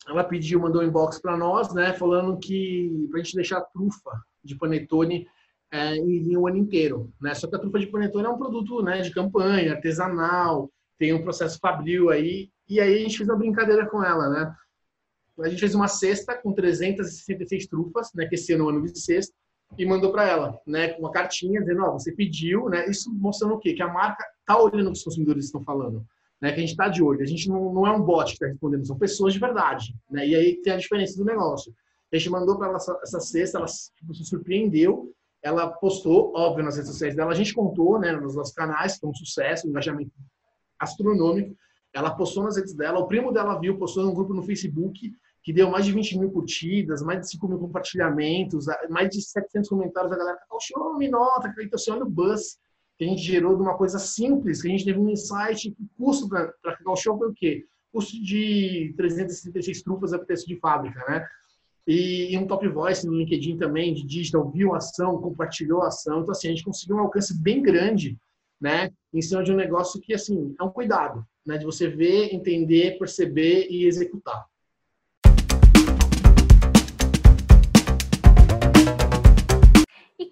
Ela 0.07 0.25
pediu, 0.25 0.61
mandou 0.61 0.83
um 0.83 0.87
inbox 0.87 1.21
para 1.21 1.37
nós, 1.37 1.73
né, 1.73 1.93
falando 1.95 2.39
que 2.39 3.09
para 3.11 3.21
a 3.21 3.23
gente 3.23 3.37
deixar 3.37 3.59
a 3.59 3.65
trufa 3.65 4.11
de 4.43 4.55
panetone 4.57 5.27
é, 5.71 5.97
em 5.97 6.37
o 6.37 6.47
ano 6.47 6.59
inteiro, 6.59 7.13
né? 7.21 7.35
Só 7.35 7.49
que 7.49 7.57
a 7.57 7.59
trufa 7.59 7.79
de 7.79 7.87
panetone 7.87 8.27
é 8.27 8.29
um 8.29 8.37
produto, 8.37 8.83
né, 8.83 9.01
de 9.01 9.11
campanha, 9.11 9.73
artesanal, 9.73 10.71
tem 10.99 11.13
um 11.13 11.23
processo 11.23 11.59
fabril 11.59 12.11
aí. 12.11 12.51
E 12.69 12.81
aí 12.81 12.95
a 12.95 12.99
gente 12.99 13.17
fez 13.17 13.29
uma 13.29 13.39
brincadeira 13.39 13.87
com 13.87 14.03
ela, 14.03 14.29
né? 14.29 14.55
A 15.41 15.49
gente 15.49 15.61
fez 15.61 15.75
uma 15.75 15.89
cesta 15.89 16.35
com 16.37 16.53
366 16.53 17.67
trufas, 17.67 18.11
né, 18.15 18.27
que 18.27 18.35
esse 18.37 18.53
ano 18.53 18.65
é 18.65 18.67
o 18.67 18.71
ano 18.71 18.85
de 18.85 18.99
sexta, 18.99 19.35
e 19.77 19.85
mandou 19.85 20.13
para 20.13 20.29
ela, 20.29 20.61
né, 20.67 20.89
com 20.89 21.01
uma 21.01 21.11
cartinha 21.11 21.61
dizendo, 21.61 21.83
ó, 21.83 21.89
oh, 21.91 21.93
você 21.99 22.13
pediu, 22.13 22.69
né? 22.69 22.89
Isso 22.89 23.13
mostrando 23.13 23.55
o 23.55 23.59
quê? 23.59 23.73
Que 23.73 23.83
a 23.83 23.93
marca 23.93 24.25
tá 24.47 24.57
olhando 24.57 24.89
o 24.89 24.93
que 24.93 24.99
os 24.99 25.05
consumidores 25.05 25.47
estão 25.47 25.63
falando 25.63 26.07
né, 26.45 26.53
que 26.53 26.59
a 26.59 26.61
gente 26.61 26.73
está 26.73 26.89
de 26.89 27.03
olho. 27.03 27.23
A 27.23 27.27
gente 27.27 27.49
não, 27.49 27.73
não 27.73 27.87
é 27.87 27.91
um 27.91 28.03
bot 28.03 28.27
que 28.27 28.33
está 28.33 28.47
respondendo, 28.47 28.87
são 28.87 28.99
pessoas 28.99 29.33
de 29.33 29.39
verdade. 29.39 29.95
Né? 30.11 30.29
E 30.29 30.35
aí 30.35 30.61
tem 30.61 30.75
a 30.75 30.77
diferença 30.77 31.17
do 31.17 31.25
negócio. 31.25 31.75
A 32.13 32.17
gente 32.19 32.29
mandou 32.29 32.59
para 32.59 32.69
ela 32.69 32.77
essa, 32.77 33.01
essa 33.03 33.19
cesta, 33.19 33.57
ela 33.57 33.67
tipo, 33.67 34.15
se 34.15 34.25
surpreendeu, 34.27 35.11
ela 35.43 35.69
postou, 35.69 36.33
óbvio, 36.37 36.63
nas 36.63 36.77
redes 36.77 36.91
sociais 36.91 37.17
dela. 37.17 37.33
A 37.33 37.35
gente 37.35 37.55
contou 37.55 37.99
né, 37.99 38.13
nos 38.13 38.37
nossos 38.37 38.53
canais, 38.53 39.03
é 39.03 39.07
um 39.07 39.15
sucesso, 39.15 39.67
um 39.67 39.71
engajamento 39.71 40.13
astronômico. 40.79 41.57
Ela 41.95 42.15
postou 42.15 42.43
nas 42.43 42.57
redes 42.57 42.75
dela, 42.75 42.99
o 42.99 43.07
primo 43.07 43.33
dela 43.33 43.59
viu, 43.59 43.79
postou 43.79 44.05
num 44.05 44.15
grupo 44.15 44.35
no 44.35 44.43
Facebook, 44.43 45.15
que 45.45 45.53
deu 45.53 45.71
mais 45.71 45.85
de 45.85 45.93
20 45.93 46.19
mil 46.19 46.31
curtidas, 46.31 47.03
mais 47.03 47.21
de 47.21 47.31
5 47.31 47.47
mil 47.47 47.59
compartilhamentos, 47.59 48.65
mais 48.89 49.11
de 49.11 49.21
700 49.21 49.69
comentários. 49.69 50.11
A 50.11 50.17
galera, 50.17 50.39
oh, 50.51 50.97
me 50.97 51.07
nota, 51.07 51.49
acredita, 51.49 51.77
você 51.77 51.91
olha 51.91 52.03
o 52.03 52.11
buzz 52.11 52.59
que 52.97 53.05
a 53.05 53.09
gente 53.09 53.23
gerou 53.23 53.55
de 53.55 53.63
uma 53.63 53.77
coisa 53.77 53.99
simples, 53.99 54.63
que 54.63 54.69
a 54.69 54.71
gente 54.71 54.85
teve 54.85 54.99
um 54.99 55.11
insight, 55.11 55.69
o 55.79 56.05
custo 56.05 56.29
para 56.29 56.53
Cacau 56.63 56.97
Show 56.97 57.19
foi 57.19 57.29
o 57.29 57.35
quê? 57.35 57.67
Custo 57.93 58.13
de 58.23 58.95
366 58.97 59.83
trufas 59.83 60.13
a 60.15 60.19
preço 60.19 60.47
de 60.47 60.57
fábrica, 60.57 61.05
né? 61.09 61.27
E, 61.87 62.33
e, 62.33 62.39
um 62.39 62.47
top 62.47 62.67
voice 62.69 63.07
no 63.07 63.15
LinkedIn 63.15 63.59
também, 63.59 63.93
de 63.93 64.03
digital, 64.07 64.51
viu 64.51 64.73
a 64.73 64.79
ação, 64.79 65.21
compartilhou 65.21 65.83
a 65.83 65.89
ação. 65.89 66.21
Então, 66.21 66.31
assim, 66.31 66.49
a 66.49 66.51
gente 66.51 66.65
conseguiu 66.65 66.97
um 66.97 67.01
alcance 67.01 67.39
bem 67.39 67.61
grande, 67.61 68.17
né? 68.59 68.91
Em 69.13 69.21
cima 69.21 69.43
de 69.45 69.53
um 69.53 69.57
negócio 69.57 70.01
que, 70.01 70.15
assim, 70.15 70.55
é 70.59 70.65
um 70.65 70.71
cuidado, 70.71 71.27
né? 71.45 71.59
De 71.59 71.67
você 71.67 71.87
ver, 71.87 72.33
entender, 72.33 72.97
perceber 72.99 73.67
e 73.69 73.85
executar. 73.85 74.47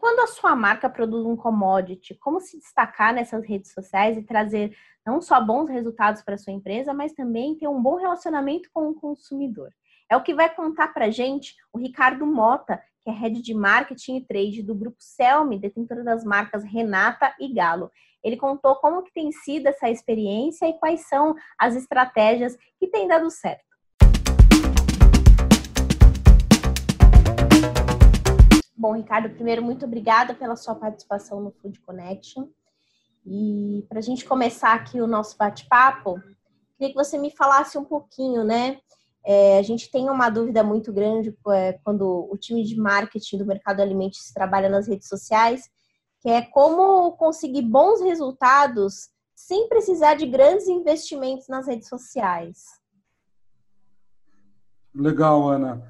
Quando 0.02 0.18
a 0.18 0.26
sua 0.26 0.56
marca 0.56 0.90
produz 0.90 1.24
um 1.24 1.36
commodity, 1.36 2.16
como 2.16 2.40
se 2.40 2.58
destacar 2.58 3.14
nessas 3.14 3.46
redes 3.46 3.70
sociais 3.70 4.18
e 4.18 4.22
trazer 4.24 4.76
não 5.06 5.20
só 5.20 5.40
bons 5.40 5.68
resultados 5.70 6.22
para 6.22 6.36
sua 6.36 6.52
empresa, 6.52 6.92
mas 6.92 7.12
também 7.12 7.54
ter 7.54 7.68
um 7.68 7.80
bom 7.80 7.94
relacionamento 7.94 8.68
com 8.74 8.88
o 8.88 8.94
consumidor? 8.96 9.72
É 10.10 10.16
o 10.16 10.22
que 10.24 10.34
vai 10.34 10.52
contar 10.52 10.88
para 10.88 11.08
gente 11.08 11.54
o 11.72 11.78
Ricardo 11.78 12.26
Mota, 12.26 12.82
que 13.00 13.10
é 13.10 13.12
head 13.12 13.40
de 13.40 13.54
marketing 13.54 14.16
e 14.16 14.26
trade 14.26 14.60
do 14.64 14.74
grupo 14.74 14.96
Selmi, 14.98 15.56
detentor 15.56 16.02
das 16.02 16.24
marcas 16.24 16.64
Renata 16.64 17.32
e 17.38 17.54
Galo. 17.54 17.88
Ele 18.24 18.36
contou 18.36 18.74
como 18.74 19.04
que 19.04 19.12
tem 19.12 19.30
sido 19.30 19.68
essa 19.68 19.88
experiência 19.88 20.66
e 20.66 20.72
quais 20.80 21.06
são 21.06 21.36
as 21.56 21.76
estratégias 21.76 22.58
que 22.76 22.88
têm 22.88 23.06
dado 23.06 23.30
certo. 23.30 23.71
Bom, 28.82 28.94
Ricardo, 28.94 29.30
primeiro, 29.30 29.62
muito 29.62 29.86
obrigada 29.86 30.34
pela 30.34 30.56
sua 30.56 30.74
participação 30.74 31.40
no 31.40 31.52
Food 31.52 31.78
Connection. 31.82 32.48
E 33.24 33.86
para 33.88 34.00
a 34.00 34.02
gente 34.02 34.24
começar 34.24 34.74
aqui 34.74 35.00
o 35.00 35.06
nosso 35.06 35.38
bate-papo, 35.38 36.20
queria 36.76 36.92
que 36.92 36.96
você 36.96 37.16
me 37.16 37.30
falasse 37.30 37.78
um 37.78 37.84
pouquinho, 37.84 38.42
né? 38.42 38.80
É, 39.24 39.56
a 39.56 39.62
gente 39.62 39.88
tem 39.88 40.10
uma 40.10 40.28
dúvida 40.28 40.64
muito 40.64 40.92
grande 40.92 41.32
é, 41.50 41.74
quando 41.84 42.28
o 42.28 42.36
time 42.36 42.64
de 42.64 42.74
marketing 42.74 43.38
do 43.38 43.46
mercado 43.46 43.78
alimentício 43.78 44.34
trabalha 44.34 44.68
nas 44.68 44.88
redes 44.88 45.06
sociais, 45.06 45.70
que 46.20 46.28
é 46.28 46.42
como 46.42 47.12
conseguir 47.12 47.62
bons 47.62 48.00
resultados 48.00 49.10
sem 49.32 49.68
precisar 49.68 50.14
de 50.14 50.26
grandes 50.26 50.66
investimentos 50.66 51.46
nas 51.46 51.68
redes 51.68 51.88
sociais. 51.88 52.64
Legal, 54.92 55.48
Ana. 55.48 55.88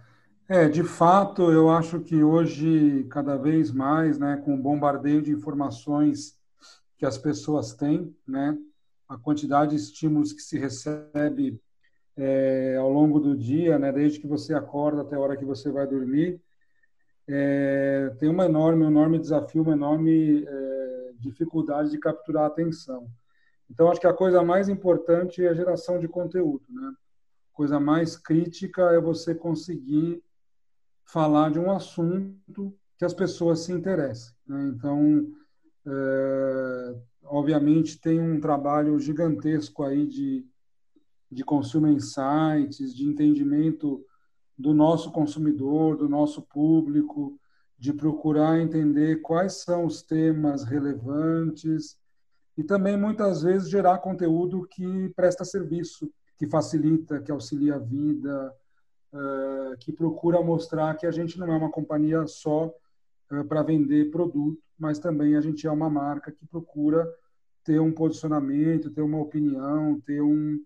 É, 0.54 0.68
de 0.68 0.84
fato, 0.84 1.50
eu 1.50 1.70
acho 1.70 1.98
que 2.00 2.22
hoje, 2.22 3.04
cada 3.04 3.38
vez 3.38 3.72
mais, 3.72 4.18
né, 4.18 4.36
com 4.44 4.54
o 4.54 4.58
bombardeio 4.58 5.22
de 5.22 5.32
informações 5.32 6.38
que 6.98 7.06
as 7.06 7.16
pessoas 7.16 7.72
têm, 7.72 8.14
né, 8.28 8.58
a 9.08 9.16
quantidade 9.16 9.70
de 9.70 9.76
estímulos 9.82 10.30
que 10.34 10.42
se 10.42 10.58
recebe 10.58 11.58
é, 12.18 12.76
ao 12.78 12.92
longo 12.92 13.18
do 13.18 13.34
dia, 13.34 13.78
né, 13.78 13.90
desde 13.90 14.20
que 14.20 14.26
você 14.26 14.52
acorda 14.52 15.00
até 15.00 15.16
a 15.16 15.20
hora 15.20 15.38
que 15.38 15.44
você 15.46 15.70
vai 15.70 15.86
dormir, 15.86 16.38
é, 17.26 18.14
tem 18.20 18.28
uma 18.28 18.44
enorme, 18.44 18.84
um 18.84 18.88
enorme 18.88 19.18
desafio, 19.18 19.62
uma 19.62 19.72
enorme 19.72 20.44
é, 20.46 21.12
dificuldade 21.18 21.90
de 21.90 21.98
capturar 21.98 22.44
a 22.44 22.48
atenção. 22.48 23.08
Então, 23.70 23.90
acho 23.90 24.02
que 24.02 24.06
a 24.06 24.12
coisa 24.12 24.42
mais 24.42 24.68
importante 24.68 25.42
é 25.42 25.48
a 25.48 25.54
geração 25.54 25.98
de 25.98 26.06
conteúdo, 26.08 26.66
né? 26.68 26.92
Coisa 27.54 27.80
mais 27.80 28.18
crítica 28.18 28.82
é 28.90 29.00
você 29.00 29.34
conseguir 29.34 30.22
falar 31.12 31.50
de 31.50 31.58
um 31.58 31.70
assunto 31.70 32.74
que 32.98 33.04
as 33.04 33.12
pessoas 33.12 33.60
se 33.60 33.72
interessem. 33.72 34.34
Né? 34.46 34.72
Então, 34.74 35.30
é, 35.86 36.96
obviamente, 37.24 38.00
tem 38.00 38.18
um 38.18 38.40
trabalho 38.40 38.98
gigantesco 38.98 39.82
aí 39.82 40.06
de, 40.06 40.46
de 41.30 41.44
consumer 41.44 41.92
insights, 41.92 42.94
de 42.94 43.06
entendimento 43.06 44.02
do 44.56 44.72
nosso 44.72 45.12
consumidor, 45.12 45.98
do 45.98 46.08
nosso 46.08 46.40
público, 46.40 47.38
de 47.78 47.92
procurar 47.92 48.60
entender 48.60 49.20
quais 49.20 49.62
são 49.64 49.84
os 49.84 50.02
temas 50.02 50.64
relevantes 50.64 51.98
e 52.56 52.64
também 52.64 52.96
muitas 52.96 53.42
vezes 53.42 53.68
gerar 53.68 53.98
conteúdo 53.98 54.66
que 54.66 55.10
presta 55.14 55.44
serviço, 55.44 56.10
que 56.38 56.46
facilita, 56.46 57.20
que 57.20 57.30
auxilia 57.30 57.74
a 57.74 57.78
vida, 57.78 58.54
eh, 59.14 59.76
que 59.80 59.92
procura 59.92 60.42
mostrar 60.42 60.96
que 60.96 61.06
a 61.06 61.10
gente 61.10 61.38
não 61.38 61.52
é 61.52 61.56
uma 61.56 61.70
companhia 61.70 62.26
só 62.26 62.72
eh, 63.30 63.42
para 63.44 63.62
vender 63.62 64.10
produto, 64.10 64.62
mas 64.78 64.98
também 64.98 65.36
a 65.36 65.40
gente 65.40 65.66
é 65.66 65.70
uma 65.70 65.90
marca 65.90 66.32
que 66.32 66.46
procura 66.46 67.06
ter 67.64 67.78
um 67.78 67.92
posicionamento, 67.92 68.90
ter 68.90 69.02
uma 69.02 69.20
opinião, 69.20 70.00
ter 70.00 70.22
um, 70.22 70.58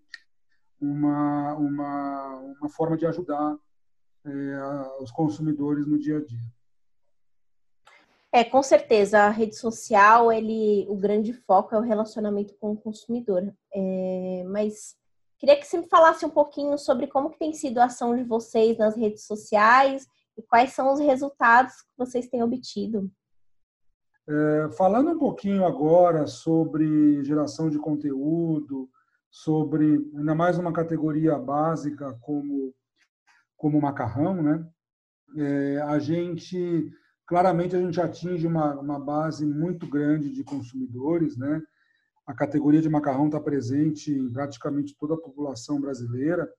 uma, 0.79 1.53
uma, 1.55 2.35
uma 2.59 2.69
forma 2.69 2.97
de 2.97 3.05
ajudar 3.05 3.57
é, 4.25 5.01
os 5.01 5.11
consumidores 5.11 5.85
no 5.85 5.99
dia 5.99 6.17
a 6.17 6.23
dia. 6.23 6.57
É, 8.31 8.43
com 8.43 8.61
certeza, 8.61 9.19
a 9.19 9.29
rede 9.29 9.55
social, 9.55 10.31
ele, 10.31 10.85
o 10.89 10.95
grande 10.95 11.33
foco 11.33 11.73
é 11.73 11.77
o 11.77 11.81
relacionamento 11.81 12.53
com 12.55 12.71
o 12.71 12.77
consumidor. 12.77 13.53
É, 13.73 14.43
mas 14.47 14.97
Queria 15.39 15.57
que 15.57 15.65
você 15.67 15.77
me 15.77 15.87
falasse 15.87 16.25
um 16.25 16.29
pouquinho 16.29 16.77
sobre 16.77 17.07
como 17.07 17.29
que 17.29 17.37
tem 17.37 17.53
sido 17.53 17.77
a 17.77 17.85
ação 17.85 18.15
de 18.15 18.23
vocês 18.23 18.77
nas 18.77 18.95
redes 18.95 19.25
sociais 19.25 20.07
e 20.37 20.41
quais 20.41 20.73
são 20.73 20.91
os 20.91 20.99
resultados 20.99 21.73
que 21.73 21.97
vocês 21.97 22.27
têm 22.27 22.41
obtido. 22.41 23.11
É, 24.27 24.69
falando 24.77 25.11
um 25.11 25.17
pouquinho 25.17 25.65
agora 25.65 26.27
sobre 26.27 27.23
geração 27.23 27.69
de 27.69 27.79
conteúdo, 27.79 28.89
sobre 29.29 30.11
ainda 30.15 30.35
mais 30.35 30.57
uma 30.57 30.73
categoria 30.73 31.37
básica 31.37 32.17
como 32.21 32.73
como 33.55 33.81
macarrão, 33.81 34.43
né? 34.43 34.67
É, 35.35 35.81
a 35.81 35.97
gente 35.97 36.91
claramente 37.25 37.75
a 37.75 37.79
gente 37.79 37.99
atinge 37.99 38.45
uma, 38.45 38.79
uma 38.79 38.99
base 38.99 39.45
muito 39.45 39.87
grande 39.87 40.31
de 40.31 40.43
consumidores, 40.43 41.37
né? 41.37 41.61
A 42.27 42.33
categoria 42.33 42.81
de 42.81 42.89
macarrão 42.89 43.27
está 43.27 43.39
presente 43.39 44.11
em 44.11 44.29
praticamente 44.29 44.93
toda 44.99 45.13
a 45.13 45.17
população 45.17 45.79
brasileira. 45.79 46.51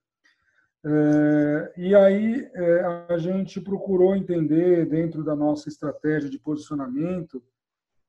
É, 0.83 1.73
e 1.77 1.95
aí 1.95 2.49
é, 2.53 3.05
a 3.09 3.17
gente 3.19 3.61
procurou 3.61 4.15
entender, 4.15 4.87
dentro 4.87 5.23
da 5.23 5.35
nossa 5.35 5.69
estratégia 5.69 6.27
de 6.27 6.39
posicionamento, 6.39 7.43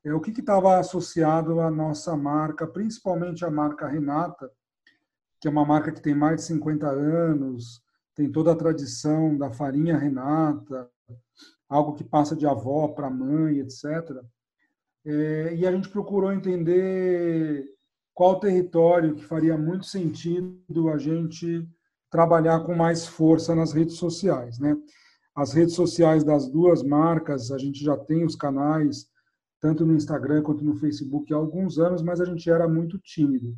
é, 0.02 0.14
o 0.14 0.20
que 0.20 0.30
estava 0.30 0.78
associado 0.78 1.60
à 1.60 1.70
nossa 1.70 2.16
marca, 2.16 2.66
principalmente 2.66 3.44
a 3.44 3.50
marca 3.50 3.86
Renata, 3.86 4.50
que 5.38 5.46
é 5.46 5.50
uma 5.50 5.64
marca 5.64 5.92
que 5.92 6.00
tem 6.00 6.14
mais 6.14 6.36
de 6.36 6.42
50 6.46 6.88
anos, 6.88 7.82
tem 8.14 8.30
toda 8.30 8.52
a 8.52 8.56
tradição 8.56 9.36
da 9.36 9.50
farinha 9.50 9.98
Renata, 9.98 10.88
algo 11.68 11.94
que 11.94 12.04
passa 12.04 12.34
de 12.34 12.46
avó 12.46 12.88
para 12.88 13.10
mãe, 13.10 13.58
etc. 13.58 14.22
É, 15.04 15.54
e 15.54 15.66
a 15.66 15.72
gente 15.72 15.88
procurou 15.88 16.32
entender 16.32 17.64
qual 18.14 18.38
território 18.38 19.14
que 19.14 19.24
faria 19.24 19.56
muito 19.56 19.86
sentido 19.86 20.88
a 20.90 20.98
gente 20.98 21.66
trabalhar 22.10 22.60
com 22.60 22.74
mais 22.74 23.06
força 23.06 23.54
nas 23.54 23.72
redes 23.72 23.96
sociais, 23.96 24.58
né? 24.58 24.76
As 25.34 25.52
redes 25.52 25.74
sociais 25.74 26.24
das 26.24 26.48
duas 26.50 26.82
marcas, 26.82 27.50
a 27.50 27.56
gente 27.56 27.82
já 27.82 27.96
tem 27.96 28.24
os 28.24 28.34
canais 28.34 29.08
tanto 29.60 29.86
no 29.86 29.94
Instagram 29.94 30.42
quanto 30.42 30.64
no 30.64 30.74
Facebook 30.74 31.32
há 31.32 31.36
alguns 31.36 31.78
anos, 31.78 32.02
mas 32.02 32.20
a 32.20 32.24
gente 32.24 32.50
era 32.50 32.66
muito 32.66 32.98
tímido. 32.98 33.56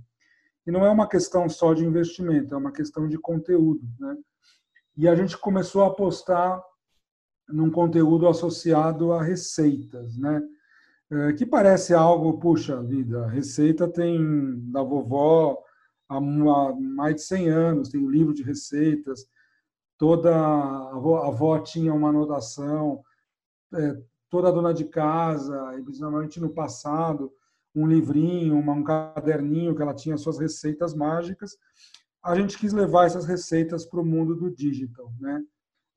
E 0.67 0.71
não 0.71 0.85
é 0.85 0.91
uma 0.91 1.09
questão 1.09 1.49
só 1.49 1.73
de 1.75 1.85
investimento, 1.85 2.55
é 2.55 2.59
uma 2.59 2.73
questão 2.73 3.09
de 3.09 3.19
conteúdo, 3.19 3.83
né? 3.99 4.17
E 4.97 5.09
a 5.09 5.15
gente 5.15 5.39
começou 5.39 5.83
a 5.83 5.87
apostar 5.87 6.63
num 7.49 7.71
conteúdo 7.71 8.29
associado 8.29 9.13
a 9.13 9.23
receitas, 9.23 10.17
né? 10.19 10.43
É, 11.13 11.31
que 11.35 11.45
parece 11.45 11.93
algo, 11.93 12.39
puxa 12.39 12.83
vida, 12.83 13.27
a 13.27 13.29
receita 13.29 13.87
tem 13.87 14.59
da 14.71 14.83
vovó 14.83 15.63
há 16.09 16.19
mais 16.19 17.17
de 17.17 17.23
100 17.23 17.49
anos, 17.51 17.89
tem 17.91 18.01
um 18.01 18.09
livro 18.09 18.33
de 18.33 18.43
receitas, 18.43 19.27
toda 19.99 20.35
a 20.35 20.97
avó, 20.97 21.19
a 21.19 21.29
avó 21.29 21.59
tinha 21.59 21.93
uma 21.93 22.09
anotação, 22.09 23.03
é, 23.75 24.01
toda 24.31 24.51
dona 24.51 24.73
de 24.73 24.87
casa, 24.87 25.79
e 25.79 25.83
principalmente 25.83 26.41
no 26.41 26.49
passado, 26.49 27.31
um 27.75 27.87
livrinho, 27.87 28.59
uma, 28.59 28.73
um 28.73 28.83
caderninho 28.83 29.75
que 29.77 29.83
ela 29.83 29.95
tinha 29.95 30.17
suas 30.17 30.39
receitas 30.39 30.95
mágicas. 30.95 31.59
A 32.23 32.35
gente 32.35 32.57
quis 32.57 32.73
levar 32.73 33.05
essas 33.05 33.27
receitas 33.27 33.85
para 33.85 34.01
o 34.01 34.05
mundo 34.05 34.35
do 34.35 34.51
digital, 34.51 35.13
né? 35.21 35.45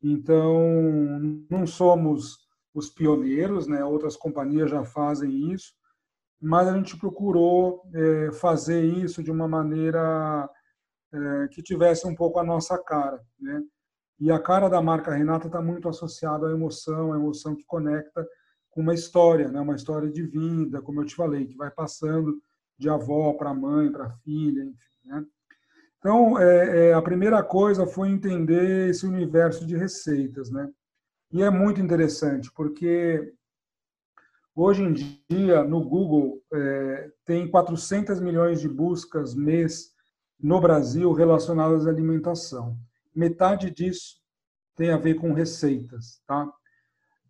Então, 0.03 1.45
não 1.49 1.65
somos 1.65 2.44
os 2.75 2.89
pioneiros, 2.89 3.67
né? 3.67 3.83
outras 3.85 4.17
companhias 4.17 4.69
já 4.69 4.83
fazem 4.83 5.53
isso, 5.53 5.73
mas 6.41 6.67
a 6.67 6.75
gente 6.75 6.97
procurou 6.97 7.81
é, 7.93 8.31
fazer 8.33 8.83
isso 8.83 9.23
de 9.23 9.31
uma 9.31 9.47
maneira 9.47 10.49
é, 11.13 11.47
que 11.47 11.63
tivesse 11.63 12.05
um 12.05 12.13
pouco 12.13 12.37
a 12.37 12.43
nossa 12.43 12.77
cara. 12.77 13.23
Né? 13.39 13.63
E 14.19 14.29
a 14.29 14.37
cara 14.37 14.67
da 14.67 14.81
marca 14.81 15.15
Renata 15.15 15.47
está 15.47 15.61
muito 15.61 15.87
associada 15.87 16.47
à 16.47 16.51
emoção, 16.51 17.13
à 17.13 17.15
emoção 17.15 17.55
que 17.55 17.63
conecta 17.65 18.27
com 18.69 18.81
uma 18.81 18.93
história, 18.93 19.47
né? 19.47 19.61
uma 19.61 19.75
história 19.75 20.11
de 20.11 20.23
vida, 20.23 20.81
como 20.81 20.99
eu 20.99 21.05
te 21.05 21.15
falei, 21.15 21.45
que 21.45 21.55
vai 21.55 21.71
passando 21.71 22.37
de 22.77 22.89
avó 22.89 23.33
para 23.33 23.53
mãe, 23.53 23.89
para 23.89 24.11
filha, 24.17 24.63
enfim. 24.63 25.05
Né? 25.05 25.25
Então, 25.97 26.37
é, 26.37 26.89
é, 26.89 26.93
a 26.93 27.01
primeira 27.01 27.41
coisa 27.41 27.87
foi 27.87 28.09
entender 28.09 28.89
esse 28.89 29.07
universo 29.07 29.65
de 29.65 29.77
receitas, 29.77 30.51
né? 30.51 30.69
E 31.35 31.43
é 31.43 31.49
muito 31.49 31.81
interessante, 31.81 32.49
porque 32.53 33.33
hoje 34.55 34.83
em 34.83 34.93
dia, 35.29 35.65
no 35.65 35.83
Google, 35.83 36.41
é, 36.53 37.11
tem 37.25 37.45
400 37.51 38.21
milhões 38.21 38.61
de 38.61 38.69
buscas 38.69 39.35
mês 39.35 39.91
no 40.39 40.61
Brasil 40.61 41.11
relacionadas 41.11 41.85
à 41.85 41.89
alimentação. 41.89 42.79
Metade 43.13 43.69
disso 43.69 44.21
tem 44.77 44.91
a 44.91 44.97
ver 44.97 45.15
com 45.15 45.33
receitas, 45.33 46.21
tá? 46.25 46.49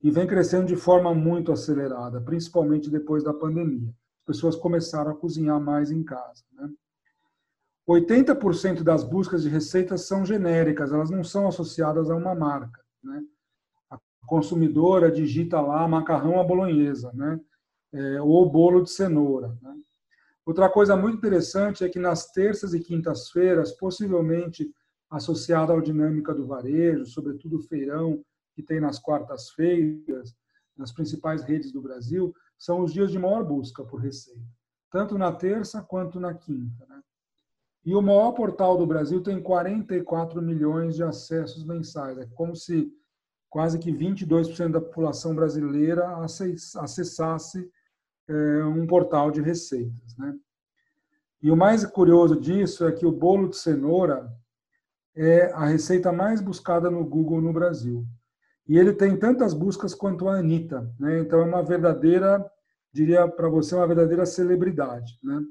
E 0.04 0.12
vem 0.12 0.28
crescendo 0.28 0.68
de 0.68 0.76
forma 0.76 1.12
muito 1.16 1.52
acelerada, 1.52 2.22
principalmente 2.22 2.92
depois 2.92 3.24
da 3.24 3.34
pandemia. 3.34 3.90
As 4.20 4.26
pessoas 4.28 4.56
começaram 4.56 5.10
a 5.10 5.16
cozinhar 5.16 5.60
mais 5.60 5.90
em 5.90 6.04
casa, 6.04 6.44
né? 6.52 6.70
80% 7.90 8.84
das 8.84 9.04
buscas 9.04 9.42
de 9.42 9.50
receitas 9.50 10.06
são 10.06 10.24
genéricas, 10.24 10.94
elas 10.94 11.10
não 11.10 11.24
são 11.24 11.48
associadas 11.48 12.12
a 12.12 12.16
uma 12.16 12.36
marca. 12.36 12.86
Né? 13.04 13.24
Consumidora 14.26 15.12
digita 15.12 15.60
lá 15.62 15.88
macarrão 15.88 16.40
à 16.40 16.44
bolonhesa, 16.44 17.12
né? 17.14 17.40
É, 17.94 18.22
ou 18.22 18.50
bolo 18.50 18.82
de 18.82 18.90
cenoura. 18.90 19.58
Né? 19.62 19.74
Outra 20.46 20.70
coisa 20.70 20.96
muito 20.96 21.18
interessante 21.18 21.84
é 21.84 21.90
que 21.90 21.98
nas 21.98 22.32
terças 22.32 22.74
e 22.74 22.80
quintas-feiras, 22.80 23.72
possivelmente 23.72 24.70
associada 25.10 25.74
à 25.74 25.82
dinâmica 25.82 26.34
do 26.34 26.46
varejo, 26.46 27.06
sobretudo 27.06 27.58
o 27.58 27.62
feirão 27.62 28.24
que 28.54 28.62
tem 28.62 28.80
nas 28.80 29.00
quartas-feiras, 29.00 30.36
nas 30.78 30.92
principais 30.92 31.44
redes 31.44 31.72
do 31.72 31.82
Brasil, 31.82 32.34
são 32.58 32.82
os 32.82 32.94
dias 32.94 33.12
de 33.12 33.20
maior 33.20 33.44
busca 33.44 33.84
por 33.84 34.02
receita, 34.02 34.46
tanto 34.92 35.18
na 35.18 35.32
terça 35.32 35.82
quanto 35.82 36.20
na 36.20 36.34
quinta. 36.34 36.86
Né? 36.88 37.02
E 37.86 37.94
o 37.94 38.02
maior 38.02 38.32
portal 38.32 38.78
do 38.78 38.86
Brasil 38.86 39.22
tem 39.22 39.42
44 39.42 40.42
milhões 40.42 40.96
de 40.96 41.04
acessos 41.04 41.64
mensais. 41.64 42.18
É 42.18 42.26
como 42.34 42.56
se 42.56 42.92
quase 43.56 43.80
que 43.80 43.90
22% 43.90 44.70
da 44.70 44.82
população 44.82 45.34
brasileira 45.34 46.18
acessasse 46.76 47.72
é, 48.28 48.66
um 48.66 48.86
portal 48.86 49.32
de 49.32 49.42
receitas. 49.42 50.18
Né? 50.18 50.36
E 51.42 51.50
o 51.50 51.56
mais 51.56 51.86
curioso 51.86 52.38
disso 52.38 52.86
é 52.86 52.92
que 52.92 53.06
o 53.06 53.14
bolo 53.14 53.48
de 53.48 53.56
cenoura 53.56 54.30
é 55.16 55.54
a 55.54 55.68
receita 55.68 56.12
mais 56.12 56.42
buscada 56.42 56.92
no 56.92 57.06
Google 57.06 57.40
no 57.40 57.54
Brasil. 57.54 58.06
E 58.68 58.78
ele 58.78 58.92
tem 58.92 59.18
tantas 59.18 59.54
buscas 59.54 59.96
quanto 59.96 60.28
a 60.28 60.36
Anitta. 60.36 60.94
Né? 61.00 61.20
Então 61.20 61.40
é 61.40 61.46
uma 61.46 61.64
verdadeira, 61.64 62.46
diria 62.92 63.26
para 63.26 63.48
você, 63.48 63.74
uma 63.74 63.88
verdadeira 63.88 64.26
celebridade. 64.26 65.18
Né? 65.24 65.42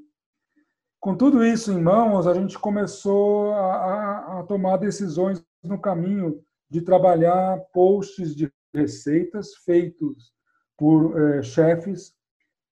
Com 0.99 1.17
tudo 1.17 1.43
isso 1.43 1.71
em 1.71 1.81
mãos, 1.81 2.27
a 2.27 2.35
gente 2.35 2.59
começou 2.59 3.51
a, 3.53 4.41
a 4.41 4.43
tomar 4.43 4.77
decisões 4.77 5.43
no 5.63 5.81
caminho 5.81 6.45
de 6.75 6.81
trabalhar 6.81 7.57
posts 7.71 8.35
de 8.35 8.51
receitas 8.73 9.55
feitos 9.63 10.33
por 10.77 11.17
é, 11.17 11.41
chefes 11.41 12.13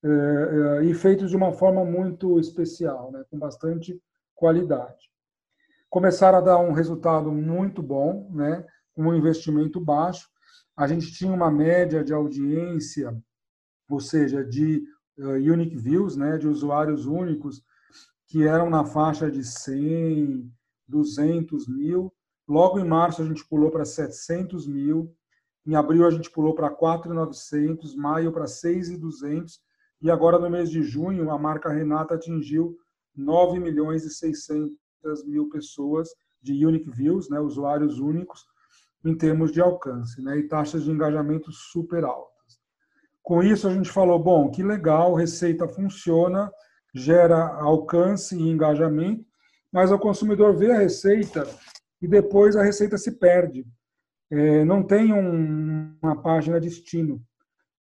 é, 0.03 0.83
e 0.83 0.93
feitos 0.93 1.29
de 1.29 1.37
uma 1.37 1.53
forma 1.53 1.85
muito 1.85 2.37
especial, 2.37 3.13
né, 3.13 3.23
com 3.31 3.39
bastante 3.39 3.97
qualidade. 4.35 5.09
Começaram 5.89 6.39
a 6.39 6.41
dar 6.41 6.57
um 6.57 6.73
resultado 6.73 7.31
muito 7.31 7.81
bom, 7.81 8.29
né, 8.33 8.65
com 8.93 9.03
um 9.03 9.15
investimento 9.15 9.79
baixo. 9.79 10.27
A 10.75 10.85
gente 10.85 11.13
tinha 11.13 11.31
uma 11.31 11.49
média 11.49 12.03
de 12.03 12.13
audiência, 12.13 13.17
ou 13.87 14.01
seja, 14.01 14.43
de 14.43 14.83
uh, 15.17 15.35
unique 15.35 15.77
views, 15.77 16.17
né, 16.17 16.37
de 16.37 16.47
usuários 16.49 17.05
únicos, 17.05 17.63
que 18.27 18.45
eram 18.45 18.69
na 18.69 18.83
faixa 18.83 19.31
de 19.31 19.45
100, 19.45 20.51
200 20.89 21.69
mil. 21.69 22.13
Logo 22.47 22.79
em 22.79 22.87
março 22.87 23.21
a 23.21 23.25
gente 23.25 23.45
pulou 23.47 23.71
para 23.71 23.85
700 23.85 24.67
mil. 24.67 25.15
Em 25.65 25.75
abril 25.75 26.05
a 26.05 26.11
gente 26.11 26.29
pulou 26.29 26.53
para 26.53 26.69
4,900, 26.69 27.95
maio 27.95 28.31
para 28.31 28.47
6,200 28.47 29.61
e 30.01 30.11
agora 30.11 30.37
no 30.37 30.49
mês 30.49 30.69
de 30.69 30.83
junho 30.83 31.31
a 31.31 31.39
marca 31.39 31.69
Renata 31.69 32.15
atingiu 32.15 32.77
9 33.15 33.57
milhões 33.59 34.03
e 34.03 34.09
600 34.09 34.75
mil 35.25 35.49
pessoas 35.49 36.09
de 36.41 36.65
unique 36.65 36.89
views, 36.91 37.29
né, 37.29 37.39
usuários 37.39 37.99
únicos, 37.99 38.45
em 39.05 39.15
termos 39.15 39.51
de 39.53 39.61
alcance, 39.61 40.21
né, 40.21 40.37
e 40.37 40.47
taxas 40.47 40.83
de 40.83 40.91
engajamento 40.91 41.51
super 41.53 42.03
altas. 42.03 42.59
Com 43.21 43.41
isso 43.41 43.65
a 43.65 43.73
gente 43.73 43.89
falou, 43.89 44.19
bom, 44.19 44.51
que 44.51 44.61
legal, 44.61 45.13
receita 45.13 45.69
funciona, 45.69 46.51
gera 46.93 47.55
alcance 47.55 48.35
e 48.35 48.49
engajamento, 48.49 49.25
mas 49.71 49.89
o 49.89 49.97
consumidor 49.97 50.53
vê 50.57 50.71
a 50.71 50.79
receita 50.79 51.47
e 52.03 52.07
depois 52.07 52.57
a 52.57 52.61
receita 52.61 52.97
se 52.97 53.13
perde. 53.13 53.65
É, 54.29 54.65
não 54.65 54.83
tem 54.83 55.13
um, 55.13 55.97
uma 56.01 56.21
página 56.21 56.59
destino. 56.59 57.23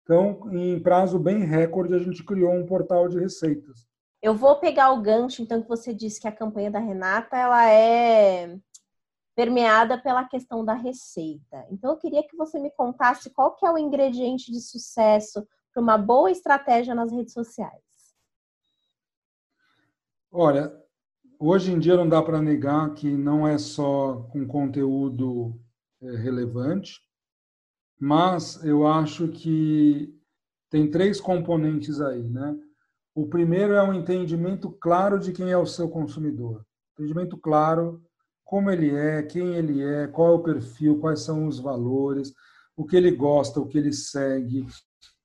Então, 0.01 0.53
em 0.53 0.77
prazo 0.83 1.17
bem 1.17 1.45
recorde, 1.45 1.95
a 1.95 1.99
gente 1.99 2.21
criou 2.25 2.51
um 2.51 2.65
portal 2.65 3.07
de 3.07 3.17
receitas. 3.17 3.87
Eu 4.21 4.35
vou 4.35 4.59
pegar 4.59 4.91
o 4.91 5.01
gancho, 5.01 5.41
então, 5.41 5.61
que 5.61 5.69
você 5.69 5.93
disse 5.93 6.19
que 6.19 6.27
a 6.27 6.35
campanha 6.35 6.69
da 6.69 6.79
Renata 6.79 7.37
ela 7.37 7.69
é 7.69 8.57
permeada 9.33 9.97
pela 9.97 10.27
questão 10.27 10.65
da 10.65 10.73
receita. 10.73 11.65
Então, 11.71 11.91
eu 11.91 11.97
queria 11.97 12.27
que 12.27 12.35
você 12.35 12.59
me 12.59 12.71
contasse 12.71 13.29
qual 13.29 13.55
que 13.55 13.65
é 13.65 13.71
o 13.71 13.77
ingrediente 13.77 14.51
de 14.51 14.59
sucesso 14.59 15.47
para 15.73 15.81
uma 15.81 15.97
boa 15.97 16.29
estratégia 16.29 16.93
nas 16.93 17.09
redes 17.09 17.31
sociais. 17.31 17.81
Olha, 20.29 20.82
hoje 21.45 21.73
em 21.73 21.79
dia 21.79 21.97
não 21.97 22.07
dá 22.07 22.21
para 22.21 22.41
negar 22.41 22.93
que 22.93 23.09
não 23.09 23.45
é 23.47 23.57
só 23.57 24.27
com 24.31 24.47
conteúdo 24.47 25.59
é, 26.01 26.15
relevante, 26.15 27.01
mas 27.99 28.63
eu 28.63 28.87
acho 28.87 29.27
que 29.27 30.17
tem 30.69 30.89
três 30.89 31.19
componentes 31.19 32.01
aí, 32.01 32.23
né? 32.23 32.57
O 33.13 33.27
primeiro 33.27 33.73
é 33.73 33.83
um 33.83 33.93
entendimento 33.93 34.71
claro 34.71 35.19
de 35.19 35.31
quem 35.31 35.51
é 35.51 35.57
o 35.57 35.67
seu 35.67 35.87
consumidor. 35.87 36.65
Entendimento 36.93 37.37
claro 37.37 38.01
como 38.43 38.71
ele 38.71 38.95
é, 38.95 39.21
quem 39.21 39.55
ele 39.55 39.83
é, 39.83 40.07
qual 40.07 40.29
é 40.29 40.35
o 40.35 40.43
perfil, 40.43 40.99
quais 40.99 41.21
são 41.21 41.47
os 41.47 41.59
valores, 41.59 42.33
o 42.75 42.85
que 42.85 42.95
ele 42.95 43.11
gosta, 43.11 43.59
o 43.59 43.67
que 43.67 43.77
ele 43.77 43.93
segue, 43.93 44.65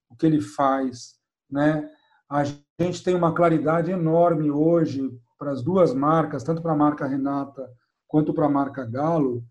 o 0.09 0.15
que 0.15 0.25
ele 0.25 0.41
faz, 0.41 1.15
né? 1.49 1.89
A 2.29 2.43
gente 2.43 3.03
tem 3.03 3.15
uma 3.15 3.33
claridade 3.33 3.89
enorme 3.89 4.51
hoje 4.51 5.09
para 5.39 5.51
as 5.51 5.63
duas 5.63 5.93
marcas, 5.93 6.43
tanto 6.43 6.61
para 6.61 6.73
a 6.73 6.77
marca 6.77 7.07
Renata 7.07 7.71
quanto 8.07 8.33
para 8.33 8.45
a 8.45 8.49
marca 8.49 8.83
Galo, 8.83 9.43